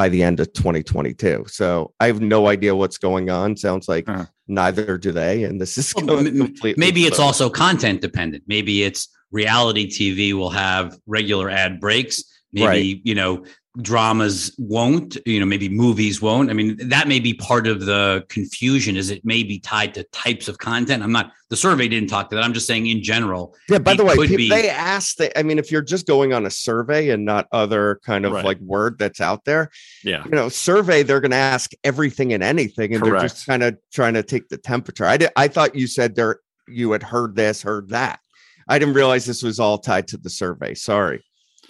[0.00, 1.44] by the end of 2022.
[1.48, 3.56] So I have no idea what's going on.
[3.56, 4.24] Sounds like Uh.
[4.48, 5.44] neither do they.
[5.44, 8.44] And this is Well, going m- completely Maybe it's so- also content dependent.
[8.46, 12.22] Maybe it's reality TV will have regular ad breaks.
[12.52, 13.00] Maybe, Right.
[13.04, 13.44] you know,
[13.82, 16.48] dramas won't, you know, maybe movies won't.
[16.48, 20.04] I mean, that may be part of the confusion is it may be tied to
[20.04, 21.02] types of content.
[21.02, 22.44] I'm not the survey didn't talk to that.
[22.44, 23.54] I'm just saying in general.
[23.68, 25.36] Yeah, by the way, could pe- be- they asked that.
[25.38, 28.44] I mean, if you're just going on a survey and not other kind of Right.
[28.44, 29.70] like word that's out there,
[30.04, 30.24] Yeah.
[30.24, 33.76] you know, survey, they're going to ask everything and anything, and they're just kind of
[33.92, 35.04] trying to take the temperature.
[35.04, 38.20] I did, I thought you said there you had heard this, heard that.
[38.68, 40.74] I didn't realize this was all tied to the survey.
[40.74, 41.22] Sorry.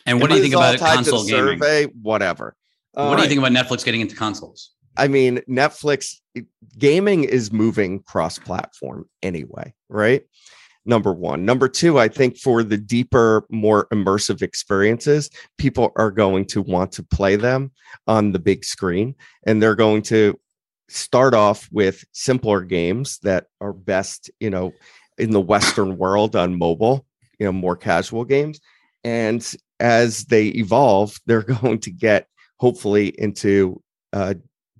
[0.07, 1.59] And what do you think about tied to the console gaming?
[1.61, 2.57] Survey, whatever.
[2.93, 4.71] What do you Um, think about Netflix getting into consoles?
[4.97, 6.15] I mean, Netflix
[6.79, 10.23] gaming is moving cross platform anyway, right?
[10.87, 11.45] Number one.
[11.45, 16.93] Number two, I think for the deeper, more immersive experiences, people are going to want
[16.93, 17.73] to play them
[18.07, 19.15] on the big screen
[19.47, 20.39] and they're going to
[20.89, 24.73] start off with simpler games that are best, you know,
[25.17, 27.07] in the Western world on mobile,
[27.39, 28.61] you know, more casual games.
[29.03, 29.55] And
[29.85, 32.27] as they evolve, they're going to get
[32.59, 33.81] hopefully into
[34.15, 34.35] uh,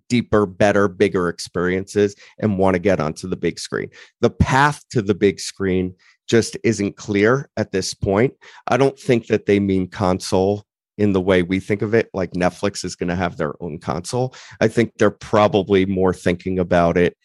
[0.09, 3.91] deeper, better, bigger experiences and want to get onto the big screen.
[4.23, 5.95] The path to the big screen
[6.27, 8.33] just isn't clear at this point.
[8.67, 10.65] I don't think that they mean console
[10.97, 13.79] in the way we think of it, like Netflix is going to have their own
[13.81, 14.35] console.
[14.61, 17.17] I think they're probably more thinking about it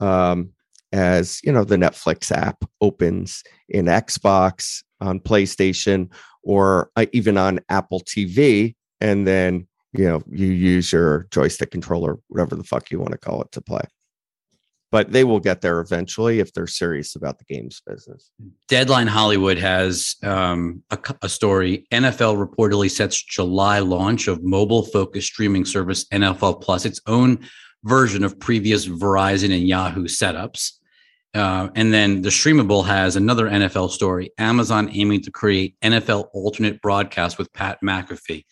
[0.00, 0.50] um,
[0.92, 6.10] as, you know, the Netflix app opens in Xbox, on PlayStation,
[6.42, 8.74] or uh, even on Apple TV.
[9.00, 13.18] And then you know you use your joystick controller whatever the fuck you want to
[13.18, 13.82] call it to play
[14.90, 18.30] but they will get there eventually if they're serious about the games business
[18.68, 21.86] Deadline Hollywood has um, a, a story.
[21.90, 27.38] NFL reportedly sets July launch of mobile focused streaming service NFL Plus, its own
[27.84, 30.77] version of previous Verizon and Yahoo setups.
[31.34, 36.80] Uh, and then the streamable has another NFL story Amazon aiming to create NFL alternate
[36.80, 38.44] broadcast with Pat McAfee.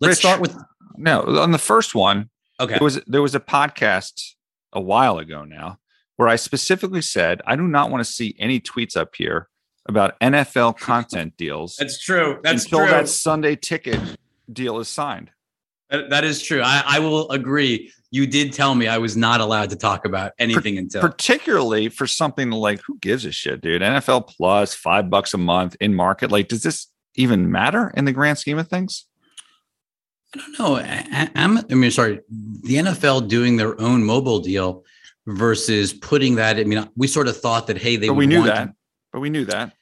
[0.00, 0.18] Let's Rich.
[0.18, 0.56] start with.
[0.96, 2.30] No, on the first one,
[2.60, 2.74] Okay.
[2.74, 4.32] there was there was a podcast
[4.72, 5.78] a while ago now
[6.16, 9.48] where I specifically said I do not want to see any tweets up here
[9.88, 12.40] about NFL content deals That's true.
[12.42, 12.88] That's until true.
[12.90, 14.00] that Sunday ticket
[14.52, 15.30] deal is signed.
[15.90, 16.62] That- that is true.
[16.62, 17.92] I, I will agree.
[18.14, 21.00] You did tell me I was not allowed to talk about anything until.
[21.00, 23.82] Particularly for something like who gives a shit, dude?
[23.82, 26.30] NFL Plus, five bucks a month in market.
[26.30, 26.86] Like, does this
[27.16, 29.06] even matter in the grand scheme of things?
[30.32, 30.76] I don't know.
[30.76, 32.20] I, I'm, I mean, sorry,
[32.62, 34.84] the NFL doing their own mobile deal
[35.26, 36.56] versus putting that.
[36.56, 38.74] I mean, we sort of thought that hey, they But we knew to- that.
[39.12, 39.72] But we knew that.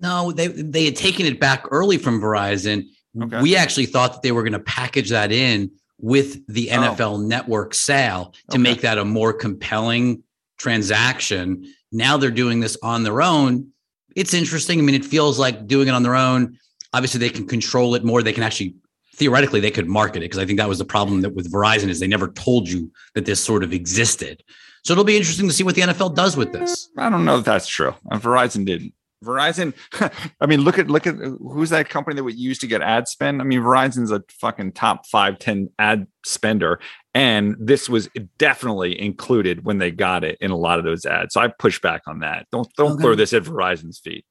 [0.00, 2.86] no, they they had taken it back early from Verizon.
[3.22, 3.42] Okay.
[3.42, 5.70] We actually thought that they were going to package that in
[6.02, 6.74] with the Oh.
[6.74, 8.62] NFL Network sale to Okay.
[8.62, 10.22] make that a more compelling
[10.58, 11.64] transaction.
[11.92, 13.68] Now they're doing this on their own.
[14.16, 14.78] It's interesting.
[14.78, 16.58] I mean, it feels like doing it on their own.
[16.92, 18.22] Obviously, they can control it more.
[18.22, 18.74] They can actually
[19.16, 21.88] theoretically they could market it because I think that was the problem that with Verizon
[21.88, 24.42] is they never told you that this sort of existed.
[24.84, 26.88] So it'll be interesting to see what the NFL does with this.
[26.98, 27.94] I don't know if that's true.
[28.10, 28.94] Verizon didn't.
[29.22, 29.72] Verizon,
[30.40, 33.08] I mean, look at look at who's that company that would use to get ad
[33.08, 33.40] spend.
[33.40, 36.80] I mean, Verizon's a fucking top five, 10 ad spender.
[37.14, 38.08] And this was
[38.38, 41.34] definitely included when they got it in a lot of those ads.
[41.34, 42.46] So I push back on that.
[42.50, 43.02] Don't don't Okay.
[43.02, 44.24] throw this at Verizon's feet.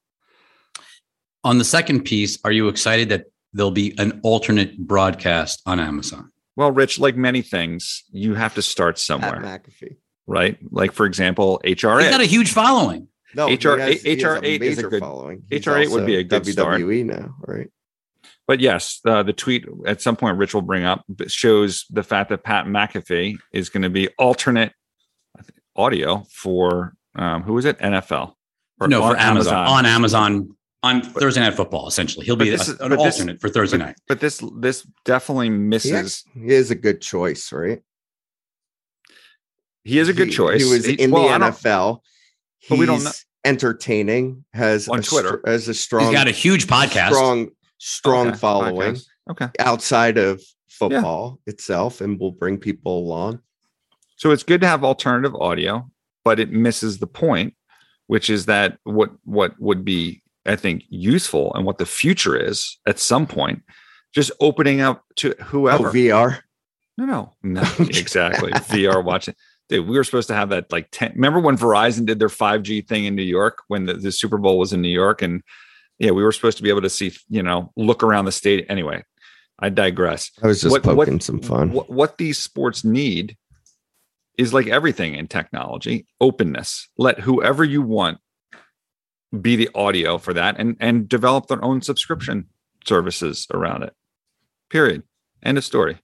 [1.44, 6.32] On the second piece, are you excited that there'll be an alternate broadcast on Amazon?
[6.56, 9.96] Well, Rich, like many things, you have to start Pat somewhere, McAfee.
[10.28, 10.58] right?
[10.72, 12.10] Like for example, He's HRA.
[12.10, 13.08] got a huge following.
[13.36, 15.44] No, HR has- HR8 is a good- following.
[15.50, 16.82] He's HR8 would be a good start.
[16.82, 17.70] WWE now, right?
[18.48, 22.30] But yes, uh, the tweet at some point Rich will bring up shows the fact
[22.30, 24.74] that Pat McAfee is going to be alternate
[25.76, 27.78] audio for um, who is it?
[27.80, 28.34] NFL.
[28.80, 29.68] Or no, for on Amazon.
[29.68, 31.88] on Amazon on But- Thursday Night Football.
[31.88, 33.96] Essentially, he'll be this a- is- an but this- alternate for Thursday night.
[34.08, 35.92] But this this definitely He, misses.
[36.28, 37.82] act- he is a good choice, right?
[39.84, 40.64] He is a good He- choice.
[40.64, 42.02] He was He- in well, I the don't- NFL.
[42.72, 43.12] But we don't know-
[43.46, 44.44] entertaining.
[44.54, 45.42] Has On a str- Twitter.
[45.46, 46.06] has a strong.
[46.06, 47.10] He's got a huge podcast.
[47.10, 49.06] Strong, strong Okay, following podcast.
[49.30, 49.48] Okay.
[49.60, 53.40] outside of football itself, and will bring people along.
[54.16, 55.90] So it's good to have alternative audio.
[56.24, 57.56] but it misses the point,
[58.08, 62.78] which is that what what would be, I think, useful and what the future is
[62.88, 63.64] at some point,
[64.14, 65.90] just opening up to Oh, whoever.
[65.92, 66.42] VR.
[66.98, 68.52] no, no, no, exactly.
[68.72, 69.34] VR watching.
[69.72, 71.14] Dude, we were supposed to have that like 10.
[71.16, 74.60] Remember when Verizon did their 5G thing in New York when the, the Super Bowl
[74.60, 75.22] was in New York?
[75.22, 75.42] And
[75.98, 78.66] yeah, we were supposed to be able to see, you know, look around the state.
[78.68, 79.04] Anyway,
[79.60, 81.72] I digress I was just What- poking what- some fun.
[81.72, 83.38] what, what these sports need
[84.38, 88.18] is like everything in technology openness let whoever you want
[89.40, 92.48] be the audio for that and and develop their own subscription
[92.86, 93.94] services around it
[94.70, 95.04] period
[95.44, 96.00] end of story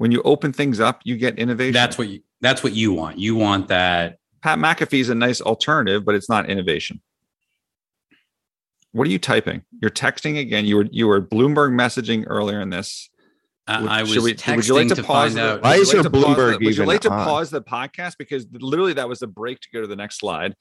[0.00, 3.18] when you open things up you get innovation That's what you that's what you want.
[3.18, 7.00] You want that pat mcafee is a nice alternative but it's not innovation
[8.92, 12.70] what are you typing you're texting again you were you were bloomberg messaging earlier in
[12.70, 13.08] this
[13.66, 15.62] I, Would- I was we- texting would you like to, to pause find the- out.
[15.62, 17.24] Why is your like Bloomberg the- Would you like to on?
[17.24, 20.56] pause the podcast because literally that was the break to go to the next slide?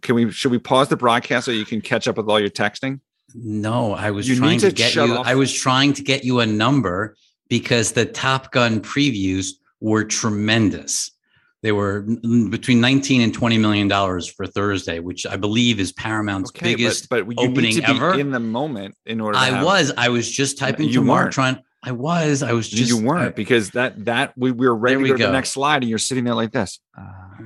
[0.00, 0.30] Can we?
[0.30, 3.00] Should we pause the broadcast so you can catch up with all your texting?
[3.34, 5.02] No, I was You trying to, to get you.
[5.02, 5.26] off.
[5.26, 7.16] I was trying to get you a number
[7.52, 9.48] because the Top Gun previews
[9.78, 11.10] were tremendous.
[11.62, 12.00] They were
[12.48, 17.10] between 19 and 20 million dollars for Thursday, which I believe is Paramount's Okay, biggest.
[17.10, 18.18] but, but you opening need to be ever.
[18.18, 19.34] in the moment in order.
[19.34, 19.92] To I have- was.
[19.98, 21.34] I was just typing You to Mark weren't.
[21.34, 21.58] trying.
[21.84, 22.42] I was.
[22.42, 22.88] I was just.
[22.90, 25.18] you weren't I- because that that we, we were ready There to we go, to
[25.24, 25.26] go.
[25.26, 27.02] the next slide and you're sitting there like this, uh,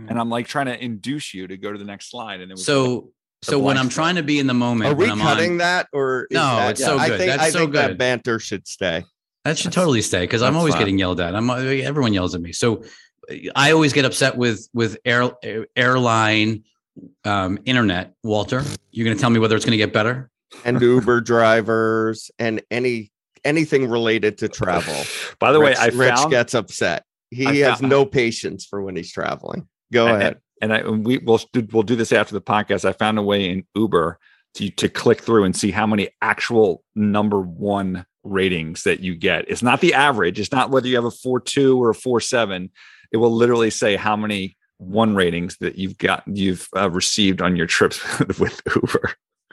[0.09, 2.55] and I'm like trying to induce you to go to the next slide, and it
[2.55, 3.11] was so
[3.43, 5.53] a so when I'm trying to be in the moment, Are we when I'm cutting
[5.53, 7.19] on, that or is No, that, it's so I good.
[7.19, 7.99] think That's I so think that good.
[7.99, 9.05] banter should stay.
[9.47, 10.81] That should That's- totally stay because I'm always fine.
[10.83, 11.35] getting yelled at.
[11.35, 12.53] I'm everyone yells at me.
[12.53, 12.83] So
[13.55, 15.31] I always get upset with with air,
[15.75, 16.65] airline
[17.25, 18.15] um, internet.
[18.23, 20.31] Walter, you're going to tell me whether it's going to get better?
[20.65, 23.11] And Uber drivers and any
[23.45, 24.95] anything related to travel.
[25.39, 27.05] By the way, Rich, I Rich found gets upset.
[27.31, 29.69] He I has found- no patience for when he's traveling.
[29.93, 30.39] Go and- ahead.
[30.63, 32.85] and I and we will do, we'll do this after the podcast.
[32.85, 34.19] I found a way in Uber
[34.55, 39.45] to to click through and see how many actual number one ratings that you get.
[39.49, 40.39] It's not the average.
[40.41, 42.71] It's not whether you have a four two or a four seven.
[43.13, 47.57] It will literally say how many one ratings that you've got you've uh, received on
[47.57, 48.01] your trips
[48.39, 49.13] with Uber.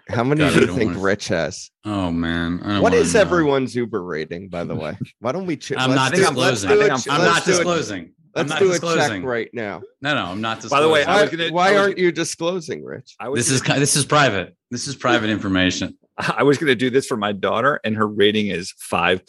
[0.10, 1.72] How many God, do you think wanna- Rich has?
[1.86, 3.22] Oh man, what is don't What wanna is know.
[3.22, 4.98] everyone's Uber rating, by the way?
[5.20, 5.56] Why don't we?
[5.56, 6.70] Ch- I'm not do- disclosing.
[6.70, 8.02] do I a think I'm- ch- I'm not do a- disclosing.
[8.36, 9.84] I'm Let's not do a check right now.
[10.02, 10.76] No, no, I'm not disclosing.
[10.76, 11.14] By the way, disclosing.
[11.14, 13.16] I Why, was gonna- why I was aren't gonna- you disclosing, Rich?
[13.20, 14.58] I was this is gonna- ki- this is private.
[14.72, 15.98] This is private information.
[16.38, 19.22] I was going to do this for my daughter, and her rating is five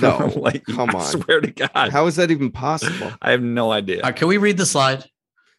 [0.00, 1.04] No, like come I on.
[1.04, 3.12] swear to God, How is that even possible?
[3.20, 4.02] I have no idea.
[4.02, 5.04] Uh, can we read the slide?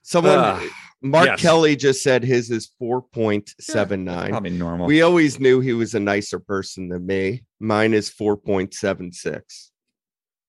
[0.01, 0.69] Someone, Ugh,
[1.01, 1.41] Mark yes.
[1.41, 4.31] Kelly just said his is four point seven nine.
[4.31, 4.87] Probably normal.
[4.87, 7.43] We always knew he was a nicer person than me.
[7.59, 9.71] Mine is four point seven six.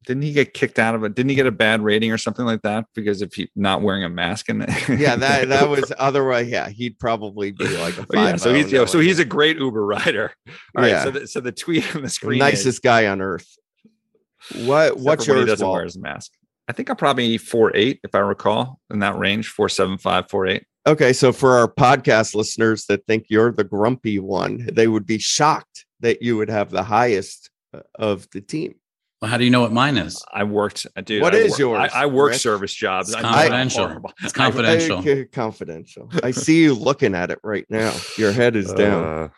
[0.07, 1.15] Didn't he get kicked out of it?
[1.15, 4.05] Didn't he get a bad rating or something like that because if he not wearing
[4.05, 4.49] a mask?
[4.49, 4.67] In the
[4.99, 6.49] Yeah, that that was otherwise.
[6.49, 8.41] Yeah, he'd probably be like a Oh, yeah, five.
[8.41, 10.33] so he's yeah, so he's a great Uber rider.
[10.77, 11.05] All right, Yeah.
[11.05, 13.49] so the, so the tweet on the screen nicest is, guy on earth.
[14.65, 15.77] What except what's when he doesn't Walt?
[15.77, 16.33] wear his mask.
[16.69, 20.29] I think I'm probably four eight if I recall in that range, four seven five,
[20.31, 20.65] four eight.
[20.87, 25.19] Okay, so for our podcast listeners that think you're the grumpy one, they would be
[25.19, 28.75] shocked that you would have the highest uh, of the team.
[29.25, 30.23] Well, how do you know what mine is?
[30.31, 30.87] I worked.
[30.95, 32.43] uh, Dude, What I is work- yours, I, I work Rich?
[32.43, 33.09] service jobs.
[33.09, 33.87] It's I know I'm confidential.
[33.87, 34.13] horrible.
[34.23, 34.99] It's confidential.
[34.99, 36.11] I- confidential.
[36.23, 37.95] I see you looking at it right now.
[38.19, 39.03] Your head is down.
[39.03, 39.29] Uh,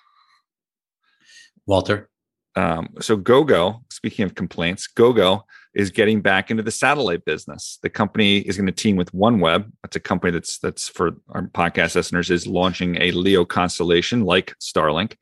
[1.66, 2.08] Walter.
[2.56, 7.78] Um, so GoGo, speaking of complaints, GoGo is getting back into the satellite business.
[7.80, 9.70] The company is going to team with OneWeb.
[9.84, 14.52] That's a company that's that's for our podcast listeners is launching a LEO constellation like
[14.60, 15.14] Starlink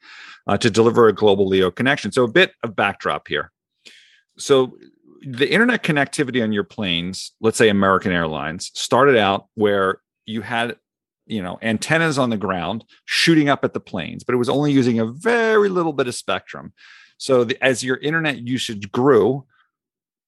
[0.46, 2.12] uh, to deliver a global LEO connection.
[2.12, 3.50] So a bit of backdrop here.
[4.39, 4.76] So
[5.22, 10.76] the internet connectivity on your planes, let's say American Airlines, started out where you had
[11.26, 14.72] you know antennas on the ground shooting up at the planes, but it was only
[14.72, 16.72] using a very little bit of spectrum.
[17.16, 19.47] So the, as your internet usage grew,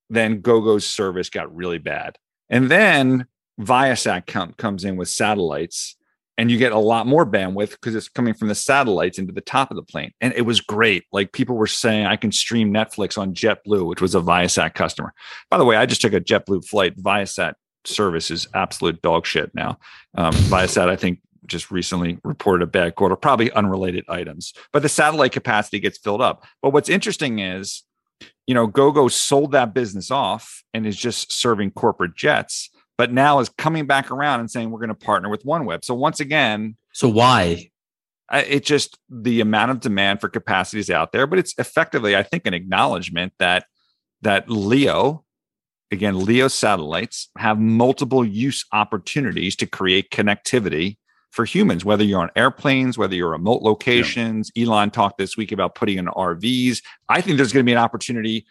[0.09, 2.17] then GoGo's service got really bad.
[2.49, 3.27] And then
[3.61, 5.97] Viasat com- comes in with satellites
[6.39, 9.41] and you get a lot more bandwidth because it's coming from the satellites into the
[9.41, 10.13] top of the plane.
[10.21, 11.05] And it was great.
[11.13, 15.15] Like people were saying, I can stream Netflix on JetBlue, which was a Viasat customer.
[15.51, 16.97] By the way, I just took a JetBlue flight.
[16.99, 19.79] Viasat service is absolute dog shit now.
[20.15, 24.89] Um, Viasat, I think, just recently reported a bad quarter, probably unrelated items, but the
[24.89, 26.45] satellite capacity gets filled up.
[26.61, 27.85] But what's interesting is,
[28.47, 33.39] you know, GoGo sold that business off and is just serving corporate jets, but now
[33.39, 35.85] is coming back around and saying we're going to partner with OneWeb.
[35.85, 37.71] So once again, So why?
[38.33, 42.23] It just the amount of demand for capacity is out there, but it's effectively, I
[42.23, 43.67] think, an acknowledgement that
[44.23, 45.25] that Leo
[45.91, 50.97] again, LEO satellites have multiple use opportunities to create connectivity
[51.31, 54.51] for humans, whether you're on airplanes, whether you're remote locations.
[54.55, 54.67] Yeah.
[54.67, 56.83] Elon talked this week about putting in RVs.
[57.09, 58.47] I think there's going to be an opportunity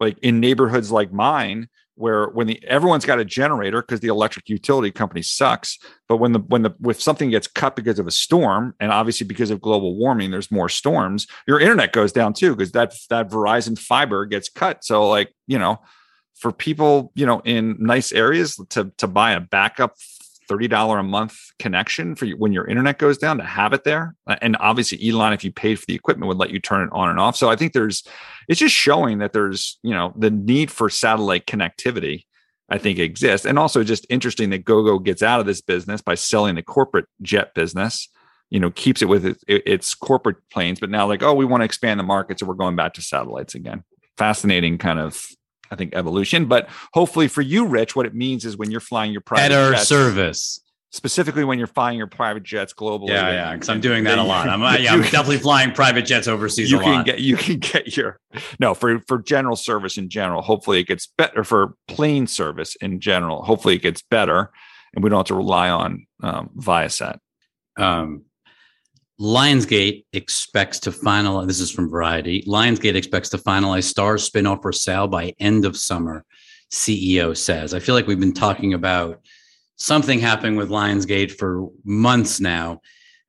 [0.00, 4.48] like in neighborhoods like mine where when the everyone's got a generator because the electric
[4.48, 5.78] utility company sucks
[6.08, 9.26] but when the when the if something gets cut because of a storm and obviously
[9.26, 13.30] because of global warming there's more storms your internet goes down too because that that
[13.30, 14.84] verizon fiber gets cut.
[14.84, 15.80] So like you know
[16.34, 19.96] for people you know in nice areas to to buy a backup
[20.48, 24.14] $30 a month connection for you when your internet goes down to have it there.
[24.40, 27.08] And obviously Elon, if you paid for the equipment would let you turn it on
[27.10, 27.36] and off.
[27.36, 28.02] So I think there's,
[28.48, 32.24] it's just showing that there's, you know, the need for satellite connectivity,
[32.68, 33.46] I think exists.
[33.46, 37.06] And also just interesting that GoGo gets out of this business by selling the corporate
[37.22, 38.08] jet business,
[38.50, 41.60] you know, keeps it with its, its corporate planes, but now like, oh, we want
[41.60, 42.38] to expand the market.
[42.38, 43.84] So we're going back to satellites again.
[44.16, 45.26] Fascinating kind of
[45.74, 46.46] I think evolution.
[46.46, 49.72] But hopefully for you, Rich, what it means is when you're flying your private better
[49.72, 50.60] jets, service.
[50.92, 53.08] Specifically, when you're flying your private jets globally.
[53.08, 54.48] Yeah, yeah, because I'm doing that a lot.
[54.48, 57.06] I'm, yeah, I'm definitely flying private jets overseas you a can lot.
[57.06, 58.20] Get, you can get your
[58.60, 60.40] no for for general service in general.
[60.40, 63.42] Hopefully, it gets better for plane service in general.
[63.42, 64.52] Hopefully, it gets better,
[64.94, 67.18] and we don't have to rely on um, Viasat.
[67.76, 68.22] Um,
[69.20, 71.46] Lionsgate expects to finalize.
[71.46, 72.42] This is from Variety.
[72.42, 76.24] Lionsgate expects to finalize Starz spinoff for sale by end of summer.
[76.74, 77.72] CEO says.
[77.72, 79.20] I feel like we've been talking about
[79.76, 82.80] something happening with Lionsgate for months now.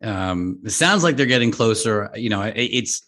[0.04, 2.10] Um, it sounds like they're getting closer.
[2.16, 3.04] You know, it, it's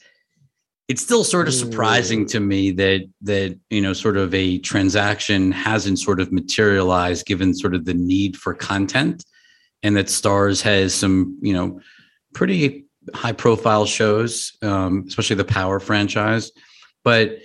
[0.87, 5.51] it's still sort of surprising to me that that you know sort of a transaction
[5.51, 9.25] hasn't sort of materialized given sort of the need for content
[9.83, 11.81] and that Starz has some you know
[12.33, 16.51] pretty high profile shows, um, especially the Power franchise.
[17.03, 17.39] But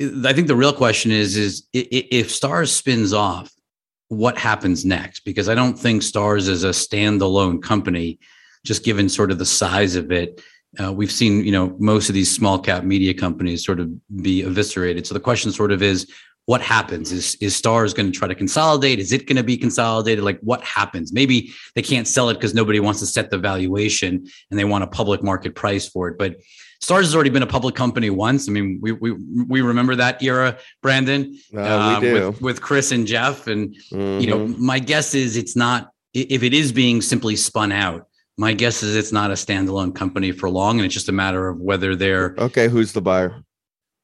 [0.00, 3.52] I think the real question is is if Starz spins off,
[4.08, 5.20] what happens next?
[5.20, 8.18] Because I don't think Starz is a standalone company,
[8.64, 10.40] just given sort of the size of it.
[10.78, 13.90] Uh, we've seen, you know, most of these small cap media companies sort of
[14.22, 15.06] be eviscerated.
[15.06, 16.10] So the question sort of is,
[16.48, 17.12] what happens?
[17.12, 18.98] Is is Starz going to try to consolidate?
[19.00, 20.24] Is it going to be consolidated?
[20.24, 21.12] Like what happens?
[21.12, 24.82] Maybe they can't sell it because nobody wants to set the valuation and they want
[24.82, 26.16] a public market price for it.
[26.16, 26.36] But
[26.82, 28.48] Starz has already been a public company once.
[28.48, 29.12] I mean, we we
[29.46, 33.46] we remember that era, Brandon, uh, uh, with, with Chris and Jeff.
[33.46, 34.22] And mm-hmm.
[34.22, 34.64] you know, mm-hmm.
[34.64, 38.06] my guess is it's not if it is being simply spun out.
[38.38, 41.46] My guess is it's not a standalone company for long, and it's just a matter
[41.46, 42.68] of whether they're okay.
[42.68, 43.44] Who's the buyer?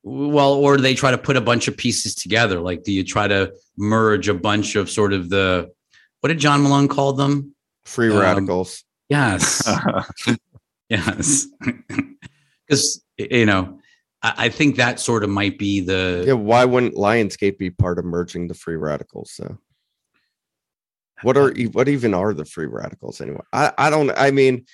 [0.04, 2.60] Well or do they try to put a bunch of pieces together.
[2.60, 5.72] Like do you try to merge a bunch of sort of the
[6.20, 7.54] what did john malone call them?
[7.84, 8.84] Free um, radicals.
[9.08, 9.68] yes.
[10.90, 11.46] Yes.
[12.66, 13.78] Because you know
[14.22, 17.98] I, I, think that sort of might be the yeah why wouldn't lionsgate be part
[17.98, 19.58] of merging the free radicals so
[21.20, 23.42] what are what even are the free radicals anyway?
[23.52, 24.64] I i don't i mean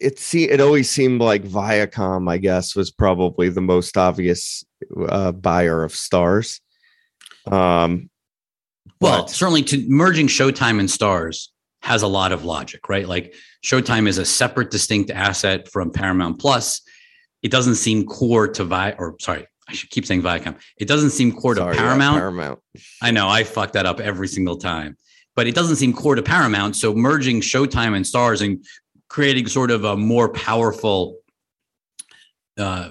[0.00, 4.64] it see it always seemed like Viacom, I guess, was probably the most obvious
[5.08, 6.60] uh, buyer of Starz.
[7.46, 8.10] Um,
[9.00, 11.48] well, but, certainly to merging Showtime and Starz
[11.82, 13.08] has a lot of logic, right?
[13.08, 13.34] Like
[13.64, 16.82] Showtime is a separate, distinct asset from Paramount Plus.
[17.42, 20.56] It doesn't seem core to Vi, or sorry, I should keep saying Viacom.
[20.76, 22.16] It doesn't seem core sorry, to Paramount.
[22.16, 22.60] Yeah, Paramount.
[23.00, 24.96] I know I fuck that up every single time
[25.38, 26.74] but it doesn't seem core to Paramount.
[26.74, 28.66] So merging Showtime and Starz and
[29.08, 31.18] creating sort of a more powerful,
[32.58, 32.90] uh,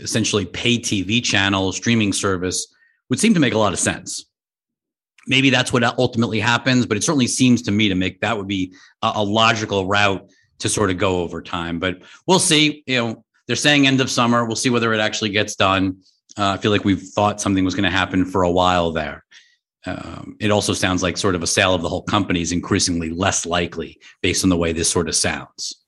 [0.00, 2.72] essentially pay TV channel streaming service
[3.08, 4.26] would seem to make a lot of sense.
[5.28, 8.46] Maybe that's what ultimately happens, but it certainly seems to me to make that would
[8.46, 10.28] be a, a logical route
[10.60, 11.78] to sort of go over time.
[11.78, 12.84] But we'll see.
[12.86, 14.44] You know, they're saying end of summer.
[14.44, 15.98] We'll see whether it actually gets done.
[16.38, 19.24] Uh, I feel like we've thought something was going to happen for a while there
[19.86, 23.10] um, it also sounds like sort of a sale of the whole company is increasingly
[23.10, 25.82] less likely based on the way this sort of sounds.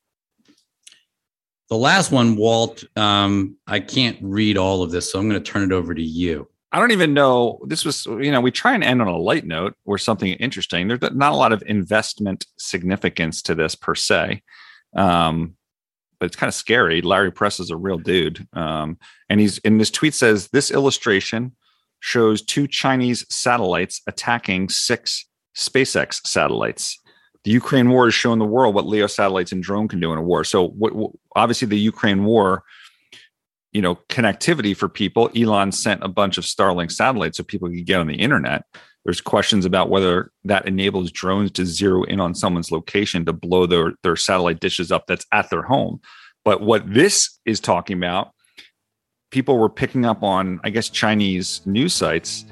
[1.69, 5.51] The last one, Walt, um, I can't read all of this, so I'm going to
[5.51, 6.49] turn it over to you.
[6.73, 7.61] I don't even know.
[7.66, 10.89] This was, you know, we try and end on a light note or something interesting.
[10.89, 14.43] There's not a lot of investment significance to this per se.
[14.95, 15.57] Um,
[16.19, 17.01] but it's kind of scary.
[17.01, 18.47] Larry Press is a real dude.
[18.53, 18.99] Um,
[19.29, 21.55] and he's in this tweet says this illustration
[22.01, 25.27] shows two Chinese satellites attacking six
[25.57, 26.99] SpaceX satellites.
[27.45, 30.19] The Ukraine war is showing the world what LEO satellites and drone can do in
[30.19, 30.45] a war.
[30.45, 32.62] So, what, what, obviously, the Ukraine war,
[33.73, 35.31] you know, connectivity for people.
[35.37, 38.65] Elon sent a bunch of Starlink satellites so people could get on the internet.
[39.05, 43.66] There's questions about whether that enables drones to zero in on someone's location to blow
[43.66, 46.01] their, their satellite dishes up that's at their home.
[46.45, 48.33] But what this is talking about
[49.31, 52.45] people were picking up on, I guess, Chinese news sites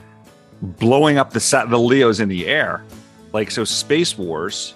[0.62, 2.82] blowing up the sat the Leos in the air,
[3.32, 4.74] like so space wars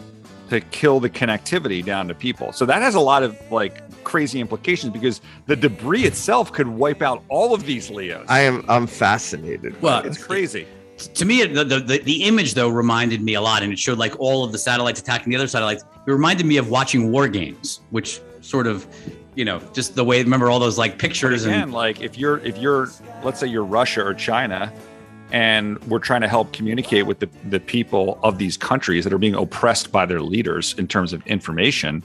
[0.50, 2.52] to kill the connectivity down to people.
[2.52, 7.02] So that has a lot of like crazy implications because the debris itself could wipe
[7.02, 8.26] out all of these Leos.
[8.28, 9.80] I am I'm fascinated.
[9.80, 10.66] Well, it's crazy.
[11.14, 13.98] to me the, the the the image though reminded me a lot and it showed
[13.98, 17.26] like all of the satellites attacking the other satellites it reminded me of watching war
[17.26, 18.86] games which sort of
[19.40, 22.40] you know just the way remember all those like pictures Again, and like if you're
[22.40, 22.88] if you're
[23.24, 24.70] let's say you're Russia or China
[25.32, 29.18] and we're trying to help communicate with the, the people of these countries that are
[29.18, 32.02] being oppressed by their leaders in terms of information.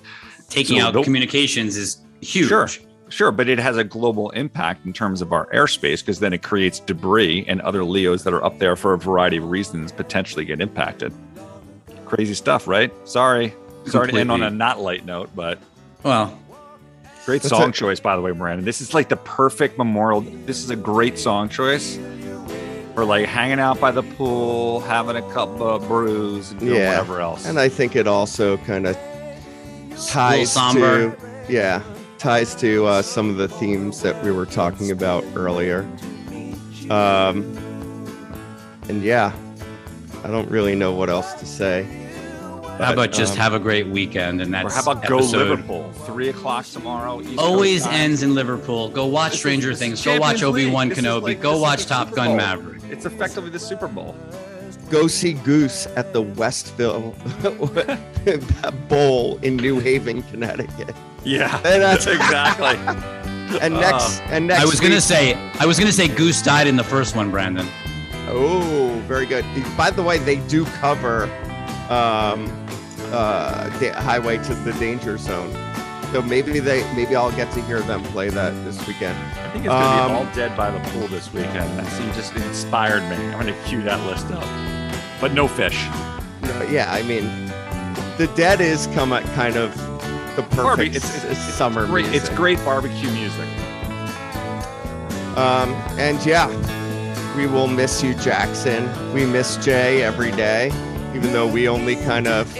[0.50, 2.70] taking So out communications is huge Sure.
[3.10, 6.42] Sure, but it has a global impact in terms of our airspace because then it
[6.42, 10.44] creates debris and other Leos that are up there for a variety of reasons potentially
[10.44, 11.14] get impacted.
[12.06, 12.92] Crazy stuff, right?
[13.08, 13.54] Sorry.
[13.86, 15.60] Sorry to end on a not light note, but
[16.02, 16.38] well
[17.26, 18.64] great That's song a- choice, by the way, Miranda.
[18.64, 20.22] This is like the perfect memorial.
[20.22, 21.98] This is a great song choice
[22.94, 26.90] for like hanging out by the pool, having a cup of brews, and doing Yeah.
[27.00, 27.46] whatever else.
[27.46, 28.98] And I think it also kind of
[30.08, 31.16] ties to
[31.50, 31.82] yeah
[32.18, 35.82] ties to uh, some of the themes that we were talking about earlier.
[36.90, 37.44] Um,
[38.88, 39.34] and yeah,
[40.24, 41.86] I don't really know what else to say.
[42.80, 45.38] How about just um, have a great weekend and that's or how about go episode
[45.50, 45.92] Liverpool?
[46.06, 47.22] Three o'clock tomorrow.
[47.22, 47.94] East Coast always time.
[47.94, 50.66] ends in liverpool go watch This stranger is things go watch Champions League.
[50.68, 54.16] obi-wan kenobi like- go watch top gun maverick It's effectively the Super Bowl.
[54.90, 57.16] Go see Goose at the Westville
[58.90, 60.96] Bowl in New Haven, Connecticut.
[61.24, 62.78] Yeah, And that's- exactly.
[63.62, 66.66] And next, and next, i was gonna week- say i was gonna say goose died
[66.68, 67.68] in the first one brandon
[68.28, 69.46] Oh, very good.
[69.78, 71.26] By the way, they do cover
[71.92, 72.48] um,
[73.16, 75.52] uh, the highway to the danger zone.
[76.12, 79.18] So maybe they, maybe I'll get to hear them play that this weekend.
[79.40, 81.80] I think it's gonna Um, be all dead by the pool this weekend.
[81.80, 83.16] That scene just inspired me.
[83.16, 84.46] I'm gonna cue that list up.
[85.20, 85.88] But no fish.
[86.42, 87.26] No, yeah, I mean,
[88.18, 89.76] the Dead is come at kind of
[90.36, 92.06] the perfect Barbie, it's, it's, it's summer great.
[92.14, 93.48] It's great barbecue music.
[95.38, 96.48] Um, and yeah,
[97.36, 98.88] we will miss you, Jackson.
[99.14, 100.68] We miss Jay every day,
[101.14, 102.56] even though we only kind of,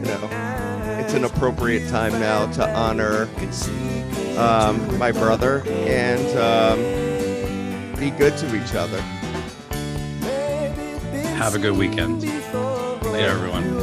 [0.00, 3.28] you know, it's an appropriate time now to honor
[4.38, 9.00] um, my brother and um, be good to each other.
[11.36, 13.79] have a good weekend later everyone